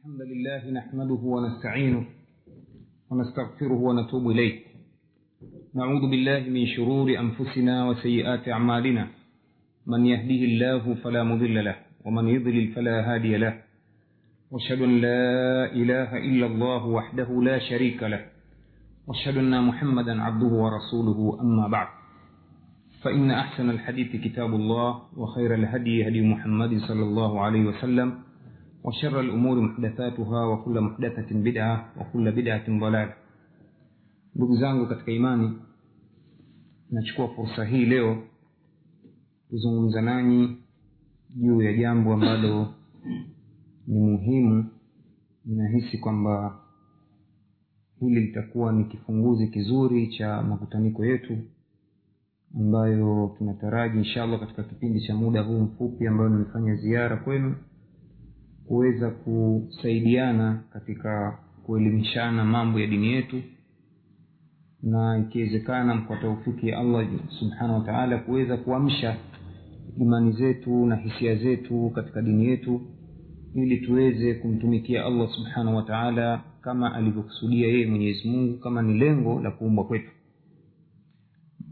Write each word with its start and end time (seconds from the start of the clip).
الحمد 0.00 0.22
لله 0.22 0.70
نحمده 0.70 1.22
ونستعينه 1.34 2.04
ونستغفره 3.10 3.80
ونتوب 3.88 4.30
إليه. 4.30 4.54
نعوذ 5.74 6.10
بالله 6.10 6.40
من 6.40 6.66
شرور 6.66 7.08
أنفسنا 7.18 7.88
وسيئات 7.88 8.48
أعمالنا. 8.48 9.06
من 9.86 10.06
يهده 10.06 10.40
الله 10.50 10.94
فلا 11.04 11.22
مضل 11.22 11.64
له 11.64 11.76
ومن 12.04 12.28
يضلل 12.28 12.66
فلا 12.72 13.14
هادي 13.14 13.36
له. 13.36 13.54
وأشهد 14.50 14.80
أن 14.82 15.00
لا 15.00 15.24
إله 15.72 16.16
إلا 16.16 16.46
الله 16.46 16.86
وحده 16.86 17.42
لا 17.42 17.58
شريك 17.58 18.02
له. 18.02 18.24
وأشهد 19.06 19.36
أن 19.36 19.64
محمدا 19.64 20.22
عبده 20.22 20.52
ورسوله 20.64 21.40
أما 21.40 21.68
بعد. 21.68 21.88
فإن 23.02 23.30
أحسن 23.30 23.70
الحديث 23.70 24.16
كتاب 24.24 24.54
الله 24.54 25.02
وخير 25.16 25.54
الهدي 25.54 26.08
هدي 26.08 26.20
محمد 26.32 26.78
صلى 26.88 27.04
الله 27.04 27.40
عليه 27.40 27.64
وسلم. 27.64 28.29
وشر 28.83 29.19
الأمور 29.19 29.59
محدثاتها 29.61 30.45
وكل 30.45 30.81
محدثة 30.81 31.27
بدعة 31.39 31.91
وكل 31.99 32.31
بدعة 32.31 32.79
ضلالة 32.79 33.13
ndugu 34.35 34.55
zangu 34.57 34.87
katika 34.87 35.11
imani 35.11 35.57
nachukua 36.91 37.27
fursa 37.27 37.65
hii 37.65 37.85
leo 37.85 38.23
kuzungumza 39.49 40.01
nanyi 40.01 40.57
juu 41.35 41.61
ya 41.61 41.73
jambo 41.77 42.13
ambalo 42.13 42.73
ni 43.87 43.99
muhimu 43.99 44.65
ninahisi 45.45 45.97
kwamba 45.97 46.59
hili 47.99 48.19
litakuwa 48.21 48.71
ni 48.73 48.83
kifunguzi 48.85 49.47
kizuri 49.47 50.07
cha 50.07 50.41
makutaniko 50.43 51.05
yetu 51.05 51.37
ambayo 52.59 53.35
tunataraji 53.37 53.97
inshallah 53.97 54.39
katika 54.39 54.63
kipindi 54.63 55.01
cha 55.01 55.15
muda 55.15 55.41
huu 55.41 55.59
mfupi 55.59 56.07
ambayo 56.07 56.29
nimefanya 56.29 56.75
ziara 56.75 57.17
kwenu 57.17 57.55
kuweza 58.74 59.10
kusaidiana 59.10 60.62
katika 60.72 61.38
kuelimishana 61.66 62.44
mambo 62.44 62.80
ya 62.80 62.86
dini 62.86 63.12
yetu. 63.12 63.42
Na 64.82 65.18
ikiwezekana 65.18 65.98
kwa 66.00 66.16
taufiki 66.16 66.68
ya 66.68 66.78
allah 66.78 67.06
subhanahu 67.40 67.78
wa 67.80 67.84
taala 67.86 68.18
kuweza 68.18 68.56
kuamsha 68.56 69.16
imani 70.00 70.32
zetu 70.32 70.86
na 70.86 70.96
hisia 70.96 71.36
zetu 71.36 71.90
katika 71.94 72.22
dini 72.22 72.46
yetu 72.46 72.80
ili 73.54 73.78
tuweze 73.78 74.34
kumtumikia 74.34 75.04
allah 75.04 75.28
subhanahu 75.28 75.76
wa 75.76 75.82
taala 75.82 76.42
kama 76.60 76.94
alivyokusudia 76.94 77.68
yeye 77.68 77.86
mwenyezi 77.86 78.28
mungu 78.28 78.58
kama 78.58 78.82
ni 78.82 78.98
lengo 78.98 79.40
la 79.40 79.50
kuumbwa 79.50 79.84
kwetu. 79.84 80.10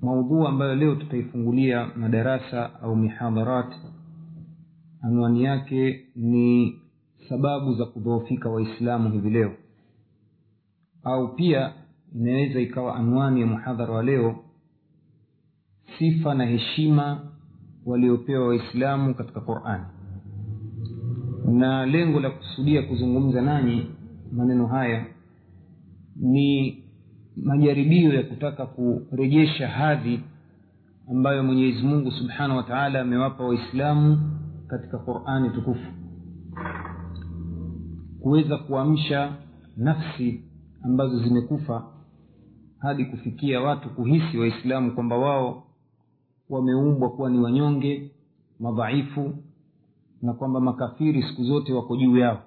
Maudhuu 0.03 0.47
ambayo 0.47 0.75
leo 0.75 0.95
tutaifungulia 0.95 1.91
madarasa 1.97 2.81
au 2.83 2.97
mihadharat 2.97 3.73
anwani 5.03 5.45
yake 5.45 6.05
ni 6.17 6.77
sababu 7.29 7.75
za 7.75 7.85
kudhoofika 7.85 8.49
waislamu 8.51 9.11
hivi 9.13 9.31
leo. 9.31 9.53
Au 11.05 11.35
pia 11.35 11.73
inaweza 12.15 12.61
ikawa 12.61 12.97
anwani 12.97 13.41
ya 13.41 13.47
muhadhara 13.47 13.95
wa 13.95 14.03
leo 14.03 14.37
sifa 15.99 16.35
na 16.35 16.47
heshima 16.47 17.21
waliopewa 17.87 18.49
waislamu 18.49 19.15
katika 19.15 19.41
qurani 19.41 19.85
na 21.53 21.87
lengo 21.87 22.21
la 22.21 22.31
kusudia 22.31 22.83
kuzungumza 22.83 23.41
nanyi 23.43 23.87
maneno 24.33 24.67
haya 24.67 25.07
ni 26.17 26.79
majaribio 27.37 28.13
ya 28.15 28.23
kutaka 28.23 28.67
kurejesha 28.67 29.69
hadhi 29.69 30.21
ambayo 31.11 31.43
mwenyezi 31.45 31.83
mungu 31.83 32.11
subhanahu 32.11 32.57
wa 32.57 32.63
taala 32.63 33.01
amewapa 33.01 33.45
waislamu 33.45 34.19
katika 34.69 34.99
qurani 34.99 35.51
tukufu 35.51 35.93
kuweza 38.21 38.57
kuamsha 38.59 39.37
nafsi 39.77 40.45
ambazo 40.83 41.19
zimekufa 41.23 41.93
hadi 42.79 43.05
kufikia 43.05 43.61
watu 43.61 43.91
kuhisi 43.91 44.39
waislamu 44.39 44.93
kwamba 44.95 45.17
wao 45.19 45.65
wameumbwa 46.49 47.11
kuwa 47.11 47.31
ni 47.31 47.39
wanyonge 47.39 48.11
madhaifu 48.61 49.35
na 50.23 50.33
kwamba 50.33 50.61
makafiri 50.61 51.23
siku 51.23 51.45
zote 51.45 51.73
wako 51.73 51.97
juu 51.97 52.17
yao. 52.17 52.43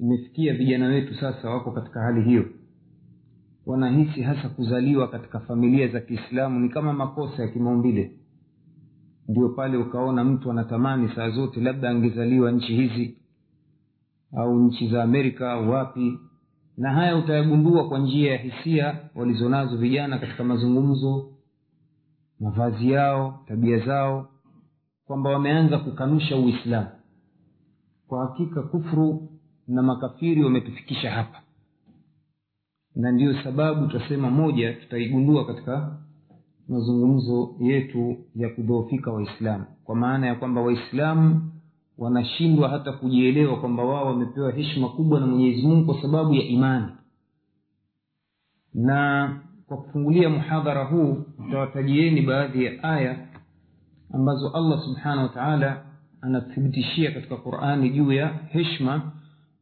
Imefikia 0.00 0.54
vijana 0.54 0.86
wetu 0.86 1.14
sasa 1.14 1.50
wako 1.50 1.72
katika 1.72 2.00
hali 2.00 2.22
hiyo. 2.22 2.44
Wanahisi 3.66 4.22
hasa 4.22 4.48
kuzaliwa 4.48 5.08
katika 5.08 5.40
familia 5.40 5.88
za 5.88 6.00
kiislamu 6.00 6.60
ni 6.60 6.68
kama 6.68 6.92
makosa 6.92 7.42
ya 7.42 7.48
kimaumbile. 7.48 8.12
Ndio 9.28 9.48
pale 9.48 9.76
ukaona 9.76 10.24
mtu 10.24 10.50
anatamani 10.50 11.08
saa 11.16 11.30
zote 11.30 11.60
labda 11.60 11.90
angezaliwa 11.90 12.52
nchi 12.52 12.76
hizi 12.76 13.16
au 14.36 14.54
nchi 14.60 14.88
za 14.88 15.02
amerika 15.02 15.52
au 15.52 15.70
wapi? 15.70 16.18
Na 16.76 16.92
haya 16.92 17.16
utayagundua 17.16 17.88
kwa 17.88 17.98
njia 17.98 18.32
ya 18.32 18.38
hisia 18.38 18.98
walizonazo 19.14 19.76
vijana 19.76 20.18
katika 20.18 20.44
mazungumzo 20.44 21.32
mavazi 22.40 22.90
yao 22.90 23.44
tabia 23.48 23.78
zao 23.78 24.28
kwamba 25.06 25.30
wameanza 25.30 25.78
kukanusha 25.78 26.36
uislamu. 26.36 26.88
Kwa 28.08 28.26
hakika 28.26 28.62
kufru 28.62 29.28
na 29.68 29.82
makafiri 29.82 30.44
wametufikisha 30.44 31.10
hapa. 31.10 31.42
Na 32.96 33.12
ndiyo 33.12 33.42
sababu 33.42 33.86
tutasema 33.86 34.30
moja 34.30 34.72
tutaigundua 34.72 35.46
katika 35.46 35.96
mazungumzo 36.68 37.54
yetu 37.60 38.16
ya 38.34 38.48
kudhoofika 38.48 39.10
waislamu. 39.12 39.64
Kwa 39.84 39.96
maana 39.96 40.26
ya 40.26 40.34
kwamba 40.34 40.60
waislamu 40.60 41.52
wanashindwa 41.98 42.68
hata 42.68 42.92
kujielewa 42.92 43.60
kwamba 43.60 43.84
wao 43.84 44.06
wamepewa 44.06 44.52
heshima 44.52 44.88
kubwa 44.88 45.20
na 45.20 45.26
mwenyezi 45.26 45.62
mungu 45.66 45.92
kwa 45.92 46.02
sababu 46.02 46.34
ya 46.34 46.42
imani. 46.44 46.86
Na 48.74 49.28
kwa 49.66 49.76
kufungulia 49.76 50.28
muhadhara 50.28 50.84
huu 50.84 51.24
tutawatajieni 51.44 52.22
baadhi 52.22 52.64
ya 52.64 52.82
aya 52.84 53.28
ambazo 54.14 54.48
allah 54.50 54.80
subhanahu 54.84 55.22
wa 55.22 55.28
taala 55.28 55.82
anathibitishia 56.20 57.10
katika 57.12 57.36
qurani 57.36 57.90
juu 57.90 58.12
ya 58.12 58.28
heshma 58.48 59.12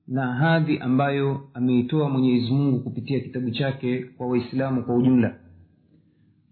na 0.09 0.33
hadhi 0.34 0.78
ambayo 0.78 1.49
ameitoa 1.55 2.11
mwenyezi 2.11 2.51
mungu 2.53 2.81
kupitia 2.81 3.21
kitabu 3.21 3.51
chake 3.51 4.03
kwa 4.03 4.27
waislamu 4.27 4.83
kwa 4.84 4.95
ujumla. 4.97 5.34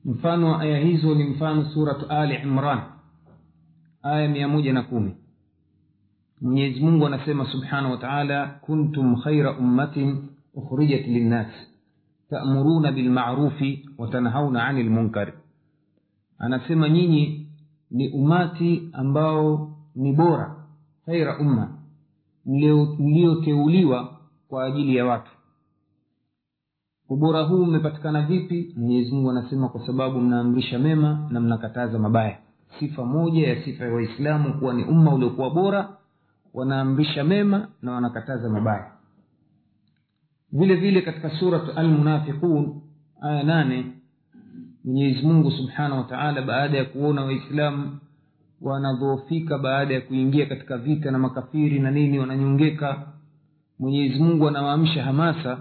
Mfano 0.04 0.50
wa 0.52 0.60
aya 0.60 0.78
hizo 0.78 1.14
ni 1.14 1.24
mfano 1.24 1.64
suratu 1.64 2.06
ali 2.08 2.34
imran 2.34 2.80
aya 4.02 4.28
mia 4.28 4.48
moja 4.48 4.72
na 4.72 4.82
kumi 4.82 5.12
mwenyezi 6.42 6.80
mungu 6.80 7.06
anasema 7.06 7.46
subhanahu 7.46 7.90
wa 7.92 7.98
taala 7.98 8.46
kuntum 8.46 9.16
khaira 9.22 9.58
ummatin 9.58 10.28
ukhrijat 10.54 11.06
linnas 11.06 11.46
tamuruna 12.30 12.92
bilmarufi 12.92 13.88
watanhauna 13.98 14.64
ani 14.64 14.82
lmunkari 14.82 15.32
anasema 16.38 16.88
nyinyi 16.88 17.46
ni 17.90 18.08
umati 18.08 18.88
ambao 18.92 19.72
ni 19.94 20.12
bora 20.12 20.56
khaira 21.06 21.38
umma 21.38 21.78
mlioteuliwa 22.98 24.18
kwa 24.48 24.64
ajili 24.64 24.96
ya 24.96 25.06
watu. 25.06 25.30
Ubora 27.08 27.42
huu 27.42 27.62
umepatikana 27.62 28.22
vipi? 28.22 28.74
Mwenyezi 28.76 29.12
mungu 29.14 29.30
anasema 29.30 29.68
kwa 29.68 29.86
sababu 29.86 30.20
mnaamrisha 30.20 30.78
mema 30.78 31.28
na 31.30 31.40
mnakataza 31.40 31.98
mabaya. 31.98 32.38
Sifa 32.78 33.04
moja 33.04 33.48
ya 33.48 33.64
sifa 33.64 33.84
ya 33.84 33.92
waislamu 33.92 34.58
kuwa 34.58 34.74
ni 34.74 34.84
umma 34.84 35.14
uliokuwa 35.14 35.50
bora 35.50 35.96
wanaamrisha 36.54 37.24
mema 37.24 37.68
na 37.82 37.92
wanakataza 37.92 38.48
mabaya. 38.48 38.92
Vile 40.52 40.76
vile 40.76 41.02
katika 41.02 41.30
surat 41.30 41.78
almunafiqun 41.78 42.80
aya 43.20 43.42
nane 43.42 43.86
mwenyezi 44.84 45.26
mungu 45.26 45.50
subhanahu 45.50 45.96
wa 45.96 46.04
taala 46.04 46.42
baada 46.42 46.78
ya 46.78 46.84
kuona 46.84 47.24
waislamu 47.24 47.98
wanadhoofika 48.60 49.58
baada 49.58 49.94
ya 49.94 50.00
kuingia 50.00 50.46
katika 50.46 50.78
vita 50.78 51.10
na 51.10 51.18
makafiri 51.18 51.78
na 51.80 51.90
nini 51.90 52.18
wananyongeka 52.18 53.06
mwenyezi 53.78 54.18
mungu 54.18 54.48
anawaamsha 54.48 55.04
hamasa 55.04 55.60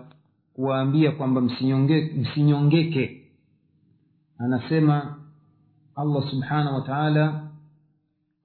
kuwaambia 0.53 1.11
kwamba 1.11 1.41
msinyonge, 1.41 2.13
msinyongeke. 2.21 3.17
Anasema 4.37 5.15
allah 5.95 6.29
subhanahu 6.31 6.75
wa 6.75 6.81
taala 6.81 7.50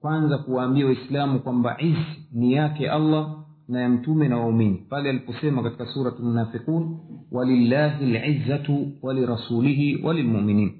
kwanza 0.07 0.37
kuwaambia 0.37 0.85
waislamu 0.85 1.39
kwamba 1.39 1.81
izi 1.81 2.27
ni 2.31 2.53
yake 2.53 2.89
allah 2.89 3.35
na 3.67 3.81
ya 3.81 3.89
mtume 3.89 4.27
na 4.27 4.37
waumini. 4.37 4.77
Pale 4.89 5.09
aliposema 5.09 5.63
katika 5.63 5.85
surat 5.85 6.19
lmunafiqun 6.19 6.97
walillahi 7.31 8.05
lizzatu 8.05 8.91
walirasulihi 9.01 10.01
walilmuminin 10.03 10.71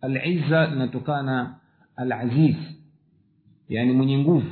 alizza 0.00 0.66
linatokana 0.66 1.56
alaziz 1.96 2.56
yani 3.68 3.92
mwenye 3.92 4.18
nguvu. 4.18 4.50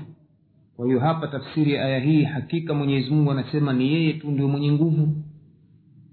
Kwa 0.76 0.86
hiyo 0.86 1.00
hapa 1.00 1.26
tafsiri 1.28 1.72
ya 1.72 1.84
aya 1.84 2.00
hii 2.00 2.22
hakika 2.22 2.74
mwenyezi 2.74 3.10
mungu 3.10 3.30
anasema 3.30 3.72
ni 3.72 3.92
yeye 3.92 4.12
tu 4.12 4.30
ndio 4.30 4.48
mwenye 4.48 4.72
nguvu 4.72 5.08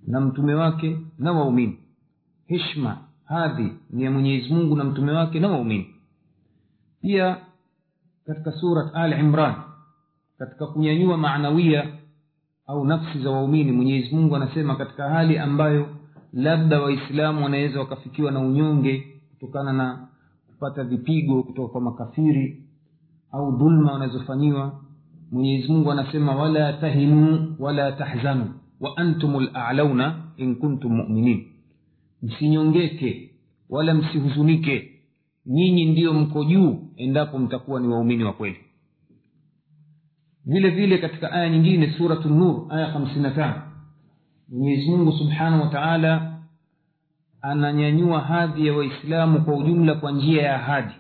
na 0.08 0.22
mtume 0.22 0.54
wake 0.54 0.98
na 1.20 1.32
waumini. 1.32 1.78
Hishma 2.48 2.98
hadhi 3.26 3.72
ni 3.90 4.04
ya 4.04 4.12
mwenyezi 4.12 4.54
mungu 4.54 4.76
na 4.76 4.84
mtume 4.84 5.12
wake 5.12 5.40
na 5.40 5.48
waumini. 5.48 5.88
Pia 7.02 7.38
katika 8.26 8.52
surat 8.52 8.88
al 8.96 9.20
imran 9.20 9.56
katika 10.38 10.68
kunyanyua 10.68 11.18
maanawia 11.18 11.88
au 12.68 12.86
nafsi 12.86 13.20
za 13.24 13.30
waumini 13.32 13.72
mwenyezi 13.72 14.16
mungu 14.16 14.36
anasema 14.36 14.76
katika 14.76 15.10
hali 15.10 15.38
ambayo 15.38 15.88
labda 16.34 16.82
waislamu 16.82 17.44
wanaweza 17.44 17.80
wakafikiwa 17.80 18.32
na 18.32 18.40
unyonge 18.40 19.08
kutokana 19.30 19.74
na 19.74 20.08
kupata 20.48 20.84
vipigo 20.84 21.44
kutoka 21.44 21.72
kwa 21.72 21.82
makafiri 21.82 22.64
au 23.32 23.58
dhulma 23.58 23.92
wanazofanyiwa 23.92 24.80
mwenyezi 25.32 25.72
mungu 25.72 25.92
anasema 25.92 26.36
wala 26.36 26.74
tahinu 26.74 27.56
wala 27.60 27.92
tahzanu 27.92 28.54
wa 28.82 28.98
antum 28.98 29.48
lalauna 29.54 30.16
in 30.38 30.56
kuntum 30.56 30.94
muminin. 30.96 31.48
Msinyongeke 32.22 33.32
wala 33.70 33.94
msihuzunike 33.94 34.93
nyinyi 35.46 35.86
ndiyo 35.86 36.14
mko 36.14 36.44
juu 36.44 36.80
endapo 36.98 37.40
mtakuwa 37.40 37.80
ni 37.80 37.88
waumini 37.88 38.24
wa 38.24 38.34
kweli 38.34 38.58
vile 40.46 40.70
vile 40.70 40.98
katika 40.98 41.32
aya 41.32 41.50
nyingine 41.50 41.94
suratu 41.98 42.30
nur 42.30 42.66
aya 42.70 42.86
hamsini 42.86 43.22
na 43.22 43.32
tano 43.32 43.62
mwenyezi 44.50 44.92
mungu 44.92 45.12
subhanahu 45.12 45.62
wa 45.64 45.68
taala 45.70 46.40
ananyanyua 47.42 48.20
hadhi 48.22 48.68
ya 48.68 48.74
waislamu 48.74 49.42
kwa 49.42 49.56
ujumla 49.56 49.96
kwa 49.96 50.12
njia 50.12 50.42
ya 50.42 50.56
ahadi 50.56 50.94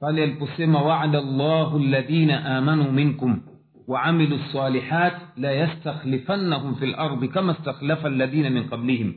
pale 0.00 0.22
aliposema 0.22 0.82
wada 0.82 1.20
llahu 1.20 1.78
ladhina 1.78 2.44
amanuu 2.56 2.92
minkum 2.92 3.40
وعملوا 3.88 4.38
الصالحات 4.38 5.12
لا 5.36 5.52
يستخلفنهم 5.52 6.74
في 6.74 6.84
الأرض 6.84 7.24
كما 7.24 7.52
استخلف 7.52 8.06
الذين 8.06 8.52
من 8.52 8.62
قبلهم 8.62 9.14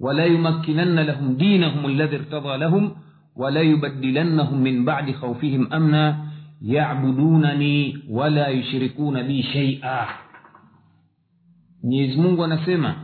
ولا 0.00 0.24
يمكنن 0.26 0.98
لهم 1.00 1.36
دينهم 1.36 1.86
الذي 1.86 2.16
ارتضى 2.16 2.56
لهم 2.56 2.92
ولا 3.35 3.61
يبدلنهم 3.61 4.61
من 4.63 4.85
بعد 4.85 5.11
خوفهم 5.11 5.73
أمنا 5.73 6.27
يعبدونني 6.61 7.97
ولا 8.09 8.47
يشركون 8.47 9.23
بي 9.23 9.43
شيئا 9.43 10.07
mwenyezi 11.83 12.17
mungu 12.17 12.43
anasema 12.43 12.95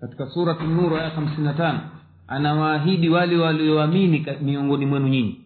katika 0.00 0.26
surati 0.26 0.64
nur 0.64 0.98
aya 1.00 1.10
hamsini 1.10 1.44
na 1.46 1.54
tano 1.54 1.80
anawaahidi 2.26 3.08
wale 3.08 3.36
walioamini 3.36 4.26
miongoni 4.42 4.86
mwenu 4.86 5.08
nyinyi 5.08 5.40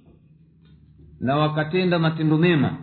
na 1.21 1.37
wakatenda 1.37 1.99
matendo 1.99 2.39
mema 2.39 2.77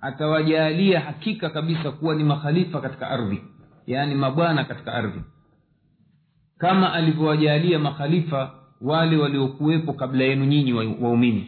atawajalia 0.00 1.00
hakika 1.00 1.50
kabisa 1.50 1.90
kuwa 1.90 2.14
ni 2.14 2.24
makhalifa 2.24 2.80
katika 2.80 3.10
ardhi 3.10 3.42
yaani 3.86 4.14
mabwana 4.14 4.64
katika 4.64 4.92
ardhi 4.94 5.20
kama 6.58 6.92
alivyowajalia 6.92 7.78
makhalifa 7.78 8.54
wale 8.81 9.17
waliokuwepo 9.17 9.93
kabla 9.93 10.23
yenu 10.23 10.45
nyinyi 10.45 10.73
waumini. 10.73 11.47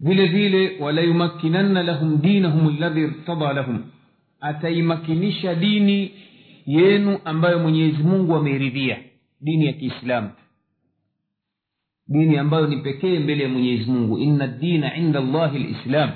Vile 0.00 0.26
vile 0.26 0.76
walayumakkinanna 0.80 1.82
lahum 1.82 2.20
dinahum 2.22 2.76
ladhi 2.78 3.00
irtada 3.00 3.52
lahum. 3.52 3.82
Ataimakinisha 4.40 5.54
dini 5.54 6.10
yenu 6.66 7.18
ambayo 7.24 7.58
mwenyezi 7.58 8.02
mungu 8.02 8.34
ameiridhia 8.36 8.98
dini 9.40 9.66
ya 9.66 9.72
kiislamu. 9.72 10.30
Dini 12.08 12.36
ambayo 12.38 12.66
ni 12.66 12.76
pekee 12.76 13.18
mbele 13.18 13.42
ya 13.42 13.48
mwenyezi 13.48 13.90
mungu. 13.90 14.18
Inna 14.18 14.46
dina 14.46 14.96
inda 14.96 15.20
llahi 15.20 15.58
lislam 15.58 16.10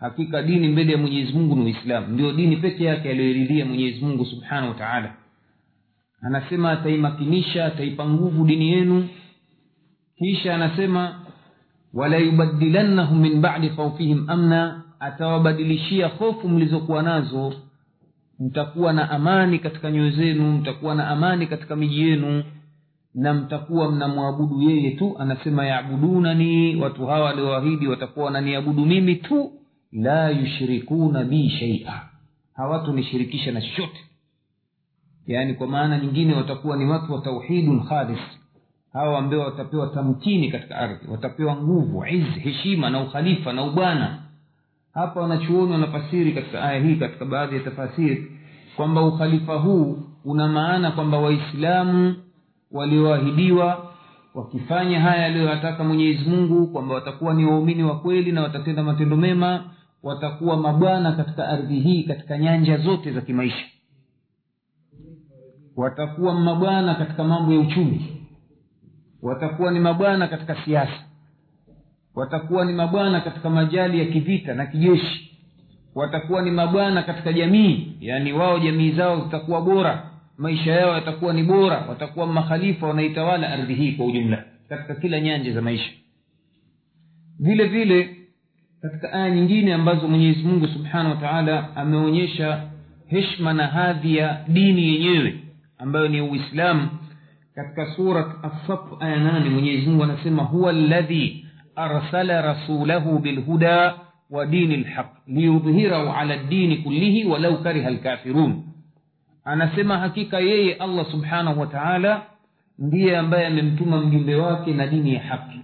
hakika 0.00 0.42
dini 0.42 0.68
mbele 0.68 0.92
ya 0.92 0.98
mwenyezi 0.98 1.32
mungu 1.32 1.56
ni 1.56 1.64
uislamu. 1.64 2.06
Ndio 2.08 2.32
dini 2.32 2.56
peke 2.56 2.84
yake 2.84 3.10
aliyoiridhia 3.10 3.64
mwenyezi 3.64 4.04
mungu 4.04 4.24
subhanahu 4.24 4.68
wa 4.68 4.74
taala 4.74 5.14
anasema 6.22 6.70
ataimakinisha 6.72 7.66
ataipa 7.66 8.08
nguvu 8.08 8.44
dini 8.44 8.68
yenu. 8.72 9.08
Kisha 10.18 10.54
anasema 10.54 11.20
walayubadilannahum 11.94 13.20
min 13.20 13.40
badi 13.40 13.68
khaufihim 13.70 14.24
amna 14.30 14.82
atawabadilishia 15.00 16.08
hofu 16.08 16.48
mlizokuwa 16.48 17.02
nazo. 17.02 17.54
Mtakuwa 18.40 18.92
na 18.92 19.10
amani 19.10 19.58
katika 19.58 19.90
nyoyo 19.90 20.10
zenu 20.10 20.52
mtakuwa 20.52 20.94
na 20.94 21.08
amani 21.08 21.46
katika 21.46 21.76
miji 21.76 22.08
yenu 22.08 22.44
na 23.14 23.34
mtakuwa 23.34 23.92
mnamwabudu 23.92 24.62
yeye 24.70 24.90
tu 24.90 25.16
anasema 25.18 25.66
yabudunani 25.66 26.76
watu 26.76 27.06
hawa 27.06 27.20
walioahidi 27.24 27.86
watakuwa 27.88 28.26
wananiabudu 28.26 28.86
mimi 28.86 29.14
tu 29.16 29.52
la 29.92 30.30
yushrikuna 30.30 31.24
bi 31.24 31.50
shaia 31.50 32.02
hawatunishirikisha 32.54 33.52
na 33.52 33.60
chochote 33.60 34.00
yaani 35.26 35.54
kwa 35.54 35.66
maana 35.66 35.98
nyingine 35.98 36.34
watakuwa 36.34 36.76
ni 36.76 36.86
watu 36.86 37.12
wa 37.12 37.20
tauhidun 37.20 37.80
khalis. 37.88 38.18
Hawa 38.92 39.18
ambao 39.18 39.40
watapewa 39.40 39.86
tamkini 39.86 40.50
katika 40.50 40.76
ardhi 40.76 41.10
watapewa 41.10 41.56
nguvu 41.56 42.04
izi 42.06 42.40
heshima 42.40 42.90
na 42.90 43.00
ukhalifa 43.00 43.52
na 43.52 43.64
ubwana. 43.64 44.18
Hapa 44.94 45.20
wanachuoni 45.20 45.72
wanafasiri 45.72 46.32
katika 46.32 46.62
aya 46.62 46.80
hii 46.80 46.96
katika 46.96 47.24
baadhi 47.24 47.56
ya 47.56 47.62
tafasiri 47.62 48.32
kwamba 48.76 49.02
ukhalifa 49.02 49.54
huu 49.54 49.98
una 50.24 50.48
maana 50.48 50.90
kwamba 50.90 51.18
waislamu 51.18 52.14
walioahidiwa 52.72 53.92
wakifanya 54.34 55.00
haya 55.00 55.26
aliyoyataka 55.26 55.84
mwenyezi 55.84 56.30
mungu 56.30 56.66
kwamba 56.66 56.94
watakuwa 56.94 57.34
ni 57.34 57.44
waumini 57.44 57.82
wa 57.84 57.98
kweli 57.98 58.32
na 58.32 58.42
watatenda 58.42 58.82
matendo 58.82 59.16
mema 59.16 59.64
watakuwa 60.02 60.56
mabwana 60.56 61.12
katika 61.12 61.48
ardhi 61.48 61.80
hii 61.80 62.02
katika 62.02 62.38
nyanja 62.38 62.76
zote 62.78 63.12
za 63.12 63.20
kimaisha 63.20 63.64
watakuwa 65.76 66.34
mabwana 66.34 66.94
katika 66.94 67.24
mambo 67.24 67.52
ya 67.52 67.60
uchumi. 67.60 68.26
Watakuwa 69.22 69.70
ni 69.72 69.80
mabwana 69.80 70.28
katika 70.28 70.56
siasa. 70.64 71.04
Watakuwa 72.14 72.64
ni 72.64 72.72
mabwana 72.72 73.20
katika 73.20 73.50
majali 73.50 73.98
ya 73.98 74.04
kivita 74.04 74.54
na 74.54 74.66
kijeshi. 74.66 75.38
Watakuwa 75.94 76.42
ni 76.42 76.50
mabwana 76.50 77.02
katika 77.02 77.32
jamii 77.32 77.92
yaani 78.00 78.32
wao 78.32 78.58
jamii 78.58 78.92
zao 78.92 79.24
zitakuwa 79.24 79.60
bora 79.62 80.10
maisha 80.38 80.72
yao 80.72 80.94
yatakuwa 80.94 81.32
ni 81.32 81.42
bora 81.42 81.84
watakuwa 81.88 82.26
makhalifa 82.26 82.86
wanaitawala 82.86 83.48
ardhi 83.52 83.74
hii 83.74 83.92
kwa 83.92 84.06
ujumla 84.06 84.44
katika 84.68 84.94
kila 84.94 85.20
nyanja 85.20 85.52
za 85.52 85.62
maisha. 85.62 85.90
Vile 87.38 87.64
vile 87.68 88.16
katika 88.82 89.12
aya 89.12 89.30
nyingine 89.30 89.74
ambazo 89.74 90.08
mwenyezi 90.08 90.42
mungu 90.42 90.66
subhanahu 90.68 91.10
wa 91.10 91.16
taala 91.16 91.76
ameonyesha 91.76 92.62
heshma 93.06 93.52
na 93.52 93.66
hadhi 93.66 94.16
ya 94.16 94.44
dini 94.48 94.82
yenyewe 94.88 95.41
ambayo 95.82 96.08
ni 96.08 96.20
uislamu 96.20 96.88
katika 97.54 97.86
surat 97.96 98.26
assaf 98.42 98.80
aya 99.00 99.16
nane 99.16 99.50
mwenyezi 99.50 99.86
mungu 99.86 100.04
anasema 100.04 100.42
huwa 100.42 100.72
ladhi 100.72 101.46
arsala 101.76 102.42
rasulahu 102.42 103.18
bilhuda 103.18 103.94
wa 104.30 104.46
dini 104.46 104.76
lhaq 104.76 105.06
liyudhhirahu 105.26 106.12
ala 106.12 106.36
ddini 106.36 106.76
kullihi 106.76 107.24
walau 107.24 107.62
kariha 107.62 107.90
lkafirun 107.90 108.62
anasema 109.44 109.98
hakika 109.98 110.40
yeye 110.40 110.74
allah 110.74 111.10
subhanahu 111.10 111.60
wa 111.60 111.66
taala 111.66 112.22
ndiye 112.78 113.16
ambaye 113.18 113.46
amemtuma 113.46 114.00
mjumbe 114.00 114.34
wake 114.34 114.72
na 114.74 114.86
dini 114.86 115.14
ya 115.14 115.22
haki 115.22 115.60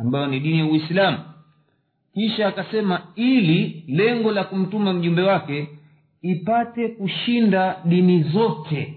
ambayo 0.00 0.26
ni 0.26 0.40
dini 0.40 0.58
ya 0.58 0.64
uislamu 0.66 1.18
kisha 2.14 2.46
akasema 2.48 3.00
ili 3.14 3.84
lengo 3.88 4.32
la 4.32 4.44
kumtuma 4.44 4.92
mjumbe 4.92 5.22
wake 5.22 5.68
ipate 6.22 6.88
kushinda 6.88 7.76
dini 7.84 8.22
zote 8.22 8.94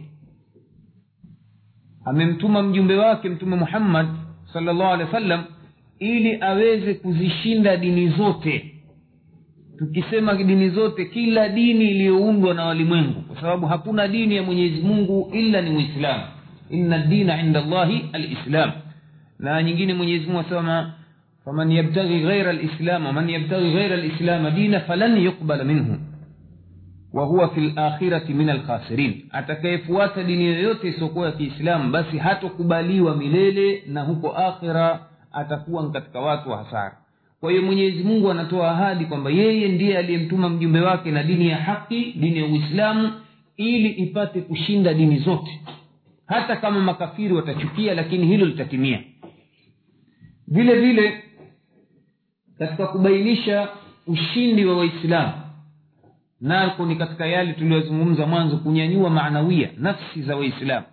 amemtuma 2.09 2.63
mjumbe 2.63 2.95
wake 2.95 3.29
mtume 3.29 3.55
muhammad 3.55 4.07
salllahu 4.53 4.93
alehi 4.93 5.03
wa 5.13 5.19
sallam 5.19 5.43
ili 5.99 6.37
aweze 6.41 6.93
kuzishinda 6.93 7.77
dini 7.77 8.09
zote 8.09 8.73
tukisema 9.77 10.35
dini 10.35 10.69
zote 10.69 11.05
kila 11.05 11.49
dini 11.49 11.91
iliyoundwa 11.91 12.53
na 12.53 12.65
walimwengu 12.65 13.21
kwa 13.21 13.41
sababu 13.41 13.65
hakuna 13.67 14.07
dini 14.07 14.35
ya 14.35 14.43
mwenyezi 14.43 14.81
mungu 14.81 15.29
illa 15.33 15.61
ni 15.61 15.75
uislamu 15.75 16.23
inna 16.69 16.97
dina 16.97 17.41
inda 17.41 17.61
llahi 17.61 18.05
alislam 18.13 18.71
na 19.39 19.63
nyingine 19.63 19.93
mwenyezi 19.93 20.25
mungu 20.25 20.39
asema 20.39 20.93
faman 21.45 21.71
yabtaghi 21.71 22.19
ghaira 22.19 22.53
lislam 22.53 23.05
waman 23.05 23.29
yabtaghi 23.29 23.71
ghaira 23.71 23.95
lislama 23.97 24.51
dina 24.51 24.79
falan 24.79 25.17
yuqbala 25.17 25.63
minhu 25.63 25.97
wahuwa 27.17 27.49
fi 27.49 27.61
lakhirati 27.75 28.33
min 28.33 28.49
alkhasirin 28.49 29.23
atakayefuata 29.31 30.23
dini 30.23 30.45
yoyote 30.45 30.89
isiyokuwa 30.89 31.25
ya 31.25 31.31
kiislamu 31.31 31.91
basi 31.91 32.17
hatokubaliwa 32.17 33.15
milele 33.17 33.83
na 33.87 34.01
huko 34.01 34.31
akhira 34.31 35.05
atakuwa 35.31 35.91
katika 35.91 36.19
watu 36.19 36.49
wa 36.49 36.57
hasara. 36.63 36.97
Kwa 37.39 37.51
hiyo 37.51 37.63
mwenyezi 37.63 38.03
mungu 38.03 38.31
anatoa 38.31 38.71
ahadi 38.71 39.05
kwamba 39.05 39.29
yeye 39.29 39.67
ndiye 39.67 39.97
aliyemtuma 39.97 40.49
mjumbe 40.49 40.79
wake 40.79 41.11
na 41.11 41.23
dini 41.23 41.47
ya 41.49 41.57
haki 41.57 42.13
dini 42.13 42.39
ya 42.39 42.45
uislamu 42.45 43.11
ili 43.57 43.89
ipate 43.89 44.41
kushinda 44.41 44.93
dini 44.93 45.19
zote. 45.19 45.61
Hata 46.25 46.55
kama 46.55 46.79
makafiri 46.79 47.33
watachukia 47.33 47.93
lakini 47.93 48.27
hilo 48.27 48.45
litatimia. 48.45 48.99
Vile 50.47 50.79
vile 50.81 51.23
katika 52.59 52.87
kubainisha 52.87 53.67
ushindi 54.07 54.65
wa 54.65 54.77
waislamu 54.77 55.31
nako 56.41 56.85
ni 56.85 56.95
katika 56.95 57.25
yale 57.25 57.53
tuliyozungumza 57.53 58.25
mwanzo 58.25 58.57
kunyanyua 58.57 59.09
maanawia 59.09 59.69
nafsi 59.77 60.21
za 60.21 60.35
waislamu 60.35 60.85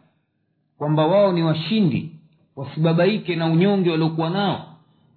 kwamba 0.78 1.06
wao 1.06 1.32
ni 1.32 1.42
washindi 1.42 2.10
wasibabaike 2.56 3.36
na 3.36 3.46
unyonge 3.46 3.90
waliokuwa 3.90 4.30
nao 4.30 4.66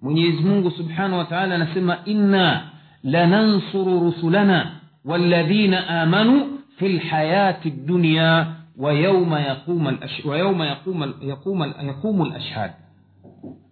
mwenyezi 0.02 0.42
mungu 0.42 0.70
subhanahu 0.70 1.18
wa 1.18 1.24
taala 1.24 1.54
anasema 1.54 1.98
inna 2.04 2.70
lanansuru 3.04 4.00
rusulana 4.00 4.80
walladhina 5.04 5.88
amanu 6.02 6.58
fi 6.76 6.88
lhayati 6.88 7.70
dunya 7.70 8.46
wa 8.78 8.92
yauma 8.92 9.40
yaquma 9.40 9.90
al-ash- 9.90 10.28
wa 10.28 10.38
yauma 10.38 10.66
yaquma 10.66 11.04
al- 11.04 11.28
yaquma 11.28 11.64
al- 11.64 11.86
yaqumu 11.86 12.24
lashhad 12.24 12.70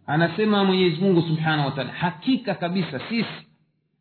anasema 0.07 0.65
mwenyezi 0.65 1.01
mungu 1.01 1.23
subhanahu 1.23 1.65
wa 1.67 1.71
taala 1.73 1.93
hakika 1.93 2.55
kabisa 2.55 3.01
sisi 3.09 3.46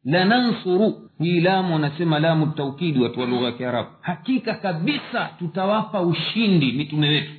lanansuru 0.05 1.09
hii 1.19 1.39
lamu 1.41 1.73
wanasema 1.73 2.19
lamu 2.19 2.45
taukidi 2.47 2.99
watu 2.99 3.19
wa 3.19 3.25
lugha 3.25 3.45
ya 3.45 3.51
kiarabu. 3.51 3.89
Hakika 4.01 4.53
kabisa 4.53 5.29
tutawapa 5.39 6.01
ushindi 6.01 6.71
mitume 6.71 7.09
wetu 7.09 7.31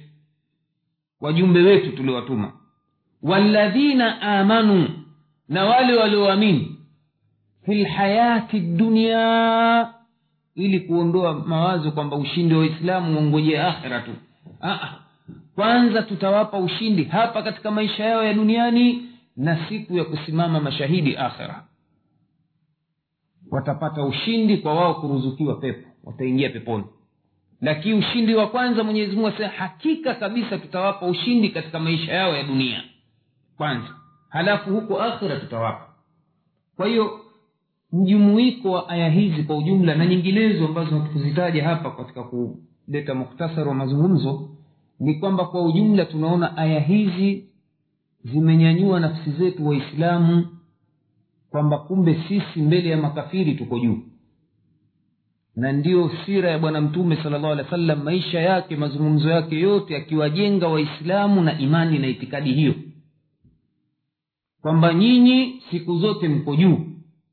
wajumbe 1.21 1.61
wetu 1.63 1.93
tuliowatuma. 1.93 2.53
Walladhina 3.23 4.21
amanu 4.23 4.89
na 5.49 5.65
wale 5.65 5.95
walioamini 5.97 6.77
fi 7.67 7.75
lhayati 7.75 8.61
dunya 8.61 9.89
ili 10.55 10.81
kuondoa 10.81 11.35
mawazo 11.35 11.91
kwamba 11.91 12.17
ushindi 12.17 12.55
wa 12.55 12.61
waislamu 12.61 13.17
wangojee 13.17 13.59
akhira 13.59 14.01
tu. 14.01 14.11
Aa, 14.63 14.89
kwanza 15.55 16.03
tutawapa 16.03 16.59
ushindi 16.59 17.05
hapa 17.05 17.43
katika 17.43 17.71
maisha 17.71 18.05
yao 18.05 18.25
ya 18.25 18.35
duniani 18.35 19.03
na 19.37 19.69
siku 19.69 19.97
ya 19.97 20.05
kusimama 20.05 20.61
mashahidi 20.61 21.17
akhira 21.17 21.65
watapata 23.51 24.05
ushindi 24.05 24.57
kwa 24.57 24.75
wao 24.75 24.95
kuruzukiwa 24.95 25.55
pepo 25.55 25.89
wataingia 26.05 26.51
peponi. 26.51 26.85
Lakini 27.61 27.95
ushindi 27.99 28.35
wa 28.35 28.47
kwanza 28.47 28.85
mwenyezi 28.85 29.13
mungu 29.13 29.29
asema 29.29 29.49
hakika 29.49 30.15
kabisa 30.15 30.59
tutawapa 30.59 31.07
ushindi 31.07 31.49
katika 31.49 31.81
maisha 31.81 32.13
yao 32.13 32.37
ya 32.37 32.43
dunia. 32.43 32.83
Kwanza. 33.57 33.89
Halafu 34.29 34.71
huko 34.71 35.03
akhira 35.03 35.37
tutawapa. 35.41 35.87
Kwa 36.77 36.87
hiyo 36.87 37.21
mjumuiko 37.93 38.71
wa 38.71 38.89
aya 38.89 39.11
hizi 39.11 39.43
kwa 39.43 39.57
ujumla 39.57 39.95
na 39.95 40.07
nyinginezo 40.07 40.67
ambazo 40.67 40.99
hatukuzitaja 40.99 41.65
hapa 41.65 41.91
katika 41.91 42.23
kuleta 42.23 43.15
muktasari 43.15 43.69
wa 43.69 43.75
mazungumzo 43.75 44.49
ni 45.01 45.15
kwamba 45.15 45.45
kwa 45.45 45.63
ujumla 45.65 46.05
tunaona 46.05 46.57
aya 46.57 46.81
hizi 46.81 47.49
zimenyanyua 48.25 49.01
nafsi 49.01 49.31
zetu 49.31 49.67
waislamu 49.69 50.47
kwamba 51.57 51.79
kumbe 51.79 52.21
sisi 52.29 52.61
mbele 52.63 52.89
ya 52.89 52.97
makafiri 52.97 53.55
tuko 53.55 53.79
juu. 53.79 53.99
Na 55.57 55.73
ndiyo 55.73 56.11
sira 56.27 56.51
ya 56.51 56.59
bwana 56.59 56.81
mtume 56.81 57.17
sala 57.17 57.39
llahu 57.39 57.53
alehi 57.53 57.65
wa 57.65 57.71
sallam 57.71 58.03
maisha 58.03 58.41
yake 58.41 58.77
mazungumzo 58.77 59.31
yake 59.31 59.61
yote 59.61 59.97
akiwajenga 59.97 60.69
waislamu 60.69 61.41
na 61.43 61.59
imani 61.59 61.99
na 61.99 62.07
itikadi 62.07 62.53
hiyo. 62.53 62.75
Kwamba 64.63 64.95
nyinyi 64.95 65.63
siku 65.71 65.99
zote 65.99 66.29
mko 66.29 66.57
juu 66.57 66.79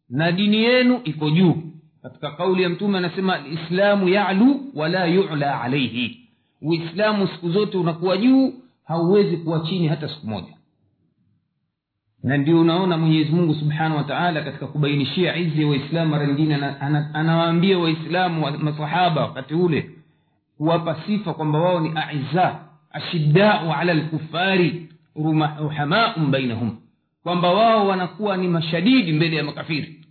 na 0.10 0.32
dini 0.32 0.58
yenu 0.58 1.02
iko 1.04 1.30
juu. 1.30 1.56
Katika 2.02 2.32
kauli 2.32 2.64
ya 2.64 2.70
mtume 2.70 2.98
anasema 2.98 3.36
alislamu 3.36 4.10
yalu 4.10 4.62
wala 4.76 5.06
yula 5.06 5.62
alaihi 5.62 6.30
uislamu 6.62 7.28
siku 7.28 7.50
zote 7.50 7.78
unakuwa 7.78 8.18
juu 8.18 8.54
hauwezi 8.84 9.38
kuwa 9.38 9.60
chini 9.60 9.88
hata 9.88 10.10
siku 10.10 10.28
moja 10.28 10.54
na 12.24 12.38
ndio 12.38 12.62
unaona 12.62 12.98
mwenyezi 12.98 13.32
mungu 13.32 13.54
subhanahu 13.56 13.98
wa 13.98 14.04
taala 14.04 14.42
katika 14.42 14.68
kubainishia 14.68 15.36
izi 15.38 15.62
ya 15.62 15.68
waislamu 15.68 16.12
mara 16.12 16.26
nyingine 16.28 16.56
ana- 16.56 16.82
ana- 16.82 17.14
anawaambia 17.14 17.80
waislamu 17.80 18.46
wa 18.46 18.52
masahaba 18.52 19.22
wakati 19.22 19.54
ule 19.54 19.90
kuwapa 20.58 21.02
sifa 21.06 21.34
kwamba 21.34 21.60
wao 21.60 21.80
ni 21.80 21.92
aiza 21.96 22.60
ashiddau 22.92 23.74
ala 23.74 23.94
lkufari 23.94 24.90
ruhamaun 25.60 26.32
bainahum. 26.32 26.78
Kwamba 27.24 27.54
wao 27.54 27.88
wanakuwa 27.88 28.38
ni 28.38 28.48
mashadidi 28.48 29.12
mbele 29.14 29.36
ya 29.36 29.44
makafiri. 29.44 30.06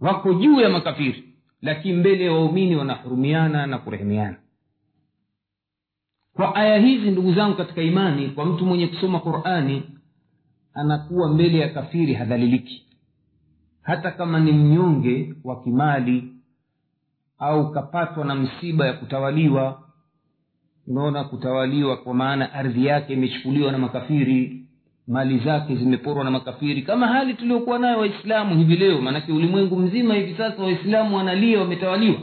Wako 0.00 0.34
juu 0.34 0.60
ya 0.60 0.68
makafiri 0.68 1.24
lakini 1.62 1.94
mbele 1.96 2.24
ya 2.24 2.32
waumini 2.32 2.76
wanahurumiana 2.76 3.66
na 3.66 3.78
kurehemiana. 3.78 4.36
Kwa 6.34 6.54
aya 6.54 6.78
hizi 6.78 7.10
ndugu 7.10 7.34
zangu 7.34 7.56
katika 7.56 7.82
imani 7.82 8.28
kwa 8.28 8.44
mtu 8.46 8.66
mwenye 8.66 8.86
kusoma 8.86 9.20
qurani 9.20 9.82
anakuwa 10.76 11.28
mbele 11.28 11.58
ya 11.58 11.68
kafiri 11.68 12.14
hadhaliliki. 12.14 12.82
Hata 13.82 14.10
kama 14.10 14.40
ni 14.40 14.52
mnyonge 14.52 15.34
wa 15.44 15.62
kimali 15.62 16.32
au 17.38 17.72
kapatwa 17.72 18.24
na 18.24 18.34
msiba 18.34 18.86
ya 18.86 18.92
kutawaliwa 18.92 19.82
unaona 20.86 21.24
kutawaliwa 21.24 21.96
kwa 21.96 22.14
maana 22.14 22.52
ardhi 22.52 22.86
yake 22.86 23.12
imechukuliwa 23.12 23.72
na 23.72 23.78
makafiri 23.78 24.66
mali 25.06 25.38
zake 25.38 25.76
zimeporwa 25.76 26.24
na 26.24 26.30
makafiri. 26.30 26.82
Kama 26.82 27.06
hali 27.08 27.34
tuliokuwa 27.34 27.78
nayo 27.78 27.98
waislamu 27.98 28.56
hivi 28.58 28.76
leo 28.76 29.00
maanake 29.00 29.32
ulimwengu 29.32 29.76
mzima 29.76 30.14
hivi 30.14 30.34
sasa 30.36 30.62
waislamu 30.62 31.16
wanalia 31.16 31.60
wametawaliwa. 31.60 32.20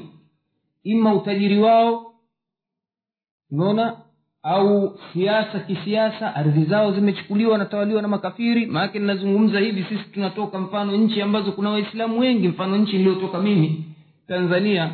Ima 0.83 1.13
utajiri 1.13 1.57
wao 1.59 2.13
unaona 3.51 4.02
au 4.43 4.99
siasa 5.13 5.59
kisiasa 5.59 6.35
ardhi 6.35 6.63
zao 6.65 6.91
zimechukuliwa 6.91 7.51
wanatawaliwa 7.51 8.01
na 8.01 8.07
makafiri. 8.07 8.65
Maanake 8.65 8.99
ninazungumza 8.99 9.59
hivi 9.59 9.83
sisi 9.89 10.03
tunatoka 10.13 10.59
mfano 10.59 10.91
nchi 10.97 11.21
ambazo 11.21 11.51
kuna 11.51 11.69
waislamu 11.69 12.19
wengi 12.19 12.47
mfano 12.47 12.77
nchi 12.77 12.97
niliyotoka 12.97 13.39
mimi 13.41 13.83
tanzania 14.27 14.89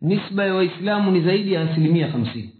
nisba 0.00 0.44
ya 0.44 0.54
waislamu 0.54 1.10
ni 1.10 1.20
zaidi 1.20 1.52
ya 1.52 1.70
asilimia 1.70 2.08
hamsini. 2.10 2.50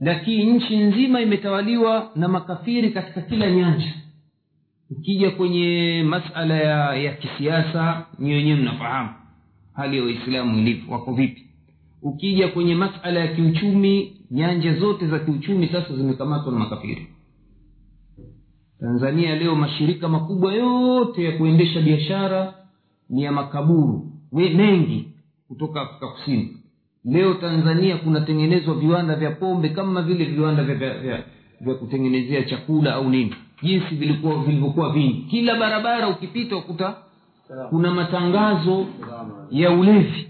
Lakini 0.00 0.44
nchi 0.52 0.76
nzima 0.76 1.20
imetawaliwa 1.20 2.10
na 2.16 2.28
makafiri 2.28 2.90
katika 2.90 3.20
kila 3.20 3.50
nyanja. 3.50 3.94
Ukija 4.90 5.30
kwenye 5.30 6.02
masala 6.06 6.54
ya, 6.54 6.94
ya 6.94 7.12
kisiasa 7.12 8.06
ni 8.18 8.32
wenyewe 8.34 8.56
mnafahamu 8.60 9.08
hali 9.74 9.96
ya 9.96 10.02
waislamu 10.04 10.58
ilivyo 10.58 10.92
wako 10.94 11.12
vipi. 11.12 11.46
Ukija 12.02 12.48
kwenye 12.48 12.74
masala 12.74 13.20
ya 13.20 13.28
kiuchumi 13.28 14.19
nyanja 14.30 14.74
zote 14.74 15.06
za 15.06 15.18
kiuchumi 15.18 15.68
sasa 15.68 15.96
zimekamatwa 15.96 16.52
na 16.52 16.58
makafiri. 16.58 17.06
Tanzania 18.80 19.36
leo 19.36 19.54
mashirika 19.54 20.08
makubwa 20.08 20.52
yote 20.54 21.24
ya 21.24 21.32
kuendesha 21.38 21.80
biashara 21.80 22.54
ni 23.10 23.22
ya 23.22 23.32
makaburu 23.32 24.06
we 24.32 24.48
mengi 24.50 25.08
kutoka 25.48 25.80
afrika 25.80 26.06
kusini. 26.08 26.56
Leo 27.04 27.34
tanzania 27.34 27.96
kunatengenezwa 27.96 28.74
viwanda 28.74 29.14
vya 29.16 29.30
pombe 29.30 29.68
kama 29.68 30.02
vile 30.02 30.24
viwanda 30.24 30.64
vya, 30.64 30.74
vya, 30.74 30.98
vya, 30.98 31.24
vya 31.60 31.74
kutengenezea 31.74 32.42
chakula 32.42 32.94
au 32.94 33.10
nini. 33.10 33.34
Jinsi 33.62 33.94
vilikuwa 33.94 34.42
vilivyokuwa 34.44 34.92
vingi. 34.92 35.26
Kila 35.30 35.54
barabara 35.58 36.08
ukipita 36.08 36.56
ukuta 36.56 36.96
kuna 37.70 37.90
matangazo 37.94 38.86
ya 39.50 39.70
ulevi 39.70 40.29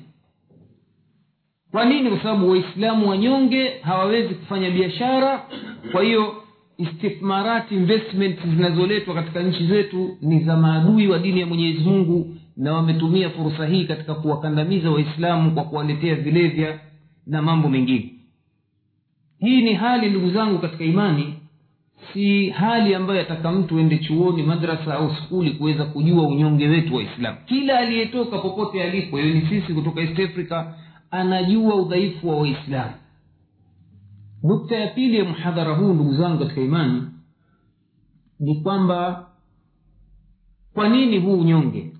kwa 1.73 1.85
nini? 1.85 2.11
Kwa 2.11 2.19
sababu 2.23 2.51
waislamu 2.51 3.09
wanyonge 3.09 3.69
hawawezi 3.83 4.35
kufanya 4.35 4.71
biashara. 4.71 5.47
Kwa 5.93 6.03
hiyo 6.05 6.35
istithmarati 6.79 7.75
investment 7.75 8.39
zinazoletwa 8.47 9.15
katika 9.15 9.43
nchi 9.43 9.67
zetu 9.67 10.17
ni 10.23 10.45
za 10.45 10.57
maadui 10.57 11.09
wa 11.09 11.19
dini 11.19 11.41
ya 11.41 11.47
mwenyezi 11.47 11.81
mungu 11.81 12.35
na 12.57 12.73
wametumia 12.73 13.31
fursa 13.31 13.67
hii 13.67 13.85
katika 13.85 14.15
kuwakandamiza 14.15 14.91
waislamu 14.91 15.51
kwa 15.51 15.65
kuwaletea 15.65 16.15
vilevya 16.15 16.79
na 17.27 17.43
mambo 17.43 17.69
mengine. 17.69 18.13
Hii 19.39 19.63
ni 19.63 19.75
hali 19.75 20.11
ndugu 20.11 20.31
zangu 20.31 20.59
katika 20.59 20.85
imani. 20.85 21.35
Si 22.13 22.51
hali 22.51 22.95
ambayo 22.95 23.21
ataka 23.21 23.53
mtu 23.53 23.79
ende 23.79 23.99
chuoni 23.99 24.43
madrasa 24.43 24.95
au 24.95 25.15
skuli 25.15 25.51
kuweza 25.51 25.85
kujua 25.85 26.29
unyonge 26.29 26.69
wetu 26.69 26.95
waislamu. 26.95 27.37
Kila 27.47 27.79
aliyetoka 27.79 28.39
popote 28.39 28.83
alipo 28.83 29.17
hiyo 29.19 29.35
ni 29.35 29.41
sisi 29.47 29.75
kutoka 29.75 30.01
east 30.01 30.19
africa 30.21 30.65
anajua 31.11 31.75
udhaifu 31.75 32.29
wa 32.29 32.37
waislamu 32.41 32.93
nukta 34.43 34.77
ya 34.77 34.87
pili 34.87 35.19
ya 35.19 35.25
mhadhara 35.25 35.75
huu 35.75 35.93
ndugu 35.95 36.15
zangu 36.15 36.39
katika 36.39 36.61
imani 36.61 37.03
ni 38.41 38.55
kwamba 38.63 39.27
kwa 40.75 40.89
nini 40.89 41.19
huu 41.19 41.41
unyonge? 41.41 41.93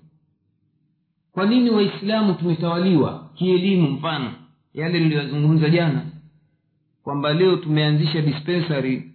Kwa 1.31 1.45
nini 1.45 1.69
waislamu 1.69 2.33
tumetawaliwa 2.33 3.29
kielimu? 3.35 3.89
Mfano 3.91 4.33
yale 4.73 4.99
niliyozungumza 4.99 5.69
jana 5.69 6.05
kwamba 7.03 7.33
leo 7.33 7.55
tumeanzisha 7.55 8.21
dispensary 8.21 9.11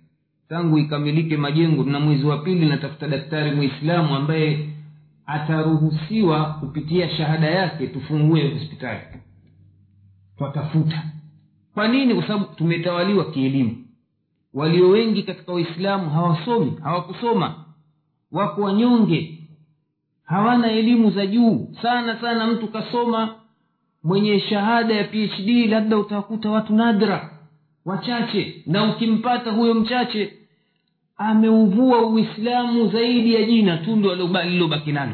tangu 0.49 0.79
ikamilike 0.79 1.37
majengo 1.37 1.85
na 1.85 2.01
mwezi 2.01 2.25
wa 2.25 2.39
pili 2.39 2.67
natafuta 2.67 3.09
daktari 3.09 3.57
mwislamu 3.57 4.17
ambaye 4.17 4.69
ataruhusiwa 5.27 6.45
kupitia 6.45 7.11
shahada 7.17 7.47
yake 7.51 7.87
tufungue 7.87 8.49
hospitali 8.55 9.01
twatafuta 10.39 11.03
kwa 11.75 11.89
nini? 11.89 12.15
Kwa 12.15 12.27
sababu 12.27 12.45
tumetawaliwa 12.55 13.31
kielimu. 13.31 13.77
Walio 14.55 14.89
wengi 14.89 15.23
katika 15.23 15.53
waislamu 15.53 16.11
hawasomi 16.11 16.73
hawakusoma. 16.83 17.65
Wako 18.33 18.61
wanyonge. 18.63 19.39
Hawana 20.25 20.73
elimu 20.73 21.11
za 21.11 21.27
juu. 21.27 21.69
Sana 21.83 22.21
sana 22.21 22.47
mtu 22.47 22.69
kasoma 22.69 23.35
mwenye 24.05 24.41
shahada 24.41 24.95
ya 24.95 25.05
phd 25.05 25.49
labda 25.69 25.99
utawakuta 25.99 26.51
watu 26.51 26.75
nadra 26.75 27.31
wachache. 27.85 28.63
Na 28.67 28.85
ukimpata 28.95 29.51
huyo 29.51 29.75
mchache 29.75 30.33
ameuvua 31.17 32.07
uislamu 32.07 32.89
zaidi 32.89 33.35
ya 33.35 33.43
jina 33.43 33.77
tu 33.77 33.97
ndo 33.97 34.15
lilobaki 34.45 34.93
nalo. 34.93 35.13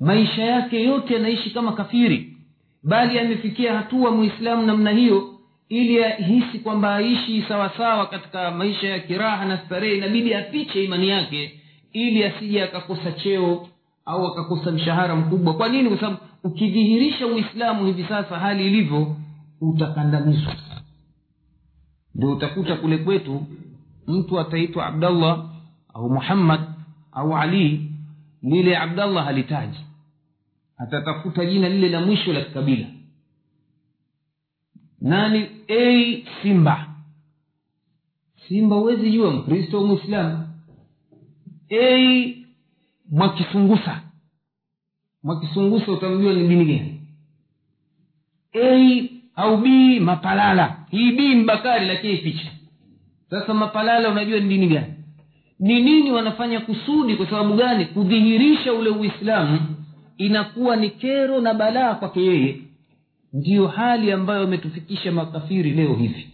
Maisha 0.00 0.42
yake 0.42 0.82
yote 0.84 1.14
yanaishi 1.14 1.50
kama 1.50 1.72
kafiri 1.72 2.33
bali 2.84 3.18
amefikia 3.18 3.76
hatua 3.78 4.10
mwislamu 4.10 4.66
namna 4.66 4.90
hiyo 4.90 5.30
ili 5.68 6.04
ahisi 6.04 6.58
kwamba 6.58 6.94
aishi 6.94 7.42
sawasawa 7.48 8.06
katika 8.06 8.50
maisha 8.50 8.88
ya 8.88 8.98
kiraha 9.00 9.44
na 9.44 9.58
starehe 9.58 9.96
inabidi 9.96 10.34
afiche 10.34 10.84
imani 10.84 11.08
yake 11.08 11.60
ili 11.92 12.24
asije 12.24 12.62
akakosa 12.62 13.12
cheo 13.12 13.68
au 14.06 14.26
akakosa 14.26 14.70
mshahara 14.72 15.16
mkubwa. 15.16 15.54
Kwa 15.54 15.68
nini? 15.68 15.88
Kwa 15.88 15.98
sababu 15.98 16.18
ukidhihirisha 16.44 17.26
uislamu 17.26 17.86
hivi 17.86 18.04
sasa 18.04 18.38
hali 18.38 18.66
ilivyo 18.66 19.16
utakandamizwa. 19.60 20.54
Ndio 22.14 22.32
utakuta 22.32 22.76
kule 22.76 22.98
kwetu 22.98 23.46
mtu 24.06 24.40
ataitwa 24.40 24.86
abdallah 24.86 25.44
au 25.94 26.10
muhammad 26.10 26.60
au 27.12 27.36
ali 27.36 27.90
lile 28.42 28.76
abdallah 28.78 29.24
halitaji 29.24 29.78
atatafuta 30.78 31.44
jina 31.46 31.68
lile 31.68 31.88
la 31.88 32.00
mwisho 32.00 32.32
la 32.32 32.40
kikabila 32.40 32.86
nani? 35.00 35.46
A 35.68 36.22
simba. 36.42 36.86
Simba 38.48 38.76
huwezi 38.76 39.10
jua 39.10 39.30
mkristo 39.30 39.78
au 39.78 39.86
mwislamu 39.86 40.48
a 41.70 42.34
mwakisungusa 43.10 44.00
mwakisungusa 45.22 45.92
utamjua 45.92 46.32
ni 46.32 46.48
dini 46.48 46.64
gani? 46.64 47.00
A 48.54 49.08
au 49.42 49.56
b 49.56 50.00
mapalala. 50.00 50.86
Hii 50.90 51.12
b 51.12 51.34
mbakari 51.34 51.86
lakini 51.86 52.16
picha 52.16 52.50
sasa 53.30 53.54
mapalala 53.54 54.08
unajua 54.10 54.40
ni 54.40 54.48
dini 54.48 54.66
gani? 54.68 54.94
Ni 55.58 55.82
nini 55.82 56.12
wanafanya 56.12 56.60
kusudi? 56.60 57.16
Kwa 57.16 57.26
sababu 57.30 57.54
gani? 57.54 57.86
Kudhihirisha 57.86 58.72
ule 58.72 58.90
uislamu 58.90 59.73
inakuwa 60.18 60.76
ni 60.76 60.90
kero 60.90 61.40
na 61.40 61.54
balaa 61.54 61.94
kwake 61.94 62.20
yeye. 62.26 62.60
Ndiyo 63.32 63.66
hali 63.66 64.12
ambayo 64.12 64.42
ametufikisha 64.44 65.12
makafiri 65.12 65.70
leo 65.70 65.94
hivi. 65.94 66.30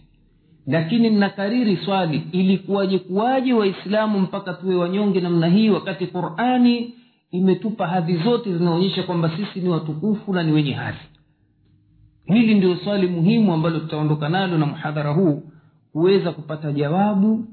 Lakini 0.67 1.09
mnakariri 1.09 1.77
swali 1.77 2.23
ilikuwaje 2.31 2.99
kuwaje 2.99 3.53
waislamu 3.53 4.19
mpaka 4.19 4.53
tuwe 4.53 4.75
wanyonge 4.75 5.21
namna 5.21 5.47
hii 5.47 5.69
wakati 5.69 6.07
qurani 6.07 6.93
imetupa 7.31 7.87
hadhi 7.87 8.17
zote 8.17 8.57
zinaonyesha 8.57 9.03
kwamba 9.03 9.31
sisi 9.37 9.59
ni 9.59 9.69
watukufu 9.69 10.33
na 10.33 10.43
ni 10.43 10.51
wenye 10.51 10.73
hadhi? 10.73 10.97
Hili 12.25 12.53
ndio 12.55 12.75
swali 12.75 13.07
muhimu 13.07 13.53
ambalo 13.53 13.79
tutaondoka 13.79 14.29
nalo 14.29 14.57
na 14.57 14.65
mhadhara 14.65 15.09
huu 15.13 15.43
kuweza 15.91 16.31
kupata 16.31 16.71
jawabu. 16.71 17.45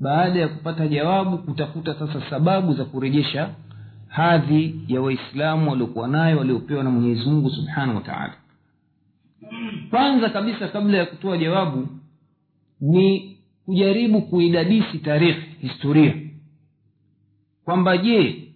Baada 0.00 0.40
ya 0.40 0.48
kupata 0.48 0.88
jawabu 0.88 1.38
kutafuta 1.38 1.94
sasa 1.94 2.22
sababu 2.30 2.74
za 2.74 2.84
kurejesha 2.84 3.50
hadhi 4.08 4.80
ya 4.88 5.00
waislamu 5.00 5.70
waliokuwa 5.70 6.08
nayo 6.08 6.38
waliopewa 6.38 6.84
na 6.84 6.90
mwenyezi 6.90 7.30
mungu 7.30 7.50
subhanahu 7.50 7.96
wa 7.96 8.02
taala. 8.02 8.34
Kwanza 9.90 10.28
kabisa 10.30 10.68
kabla 10.68 10.98
ya 10.98 11.06
kutoa 11.06 11.38
jawabu 11.38 11.88
ni 12.80 13.36
kujaribu 13.66 14.22
kuidadisi 14.22 14.98
tarikhi 14.98 15.46
historia. 15.60 16.14
Kwamba 17.64 17.96
je 17.98 18.48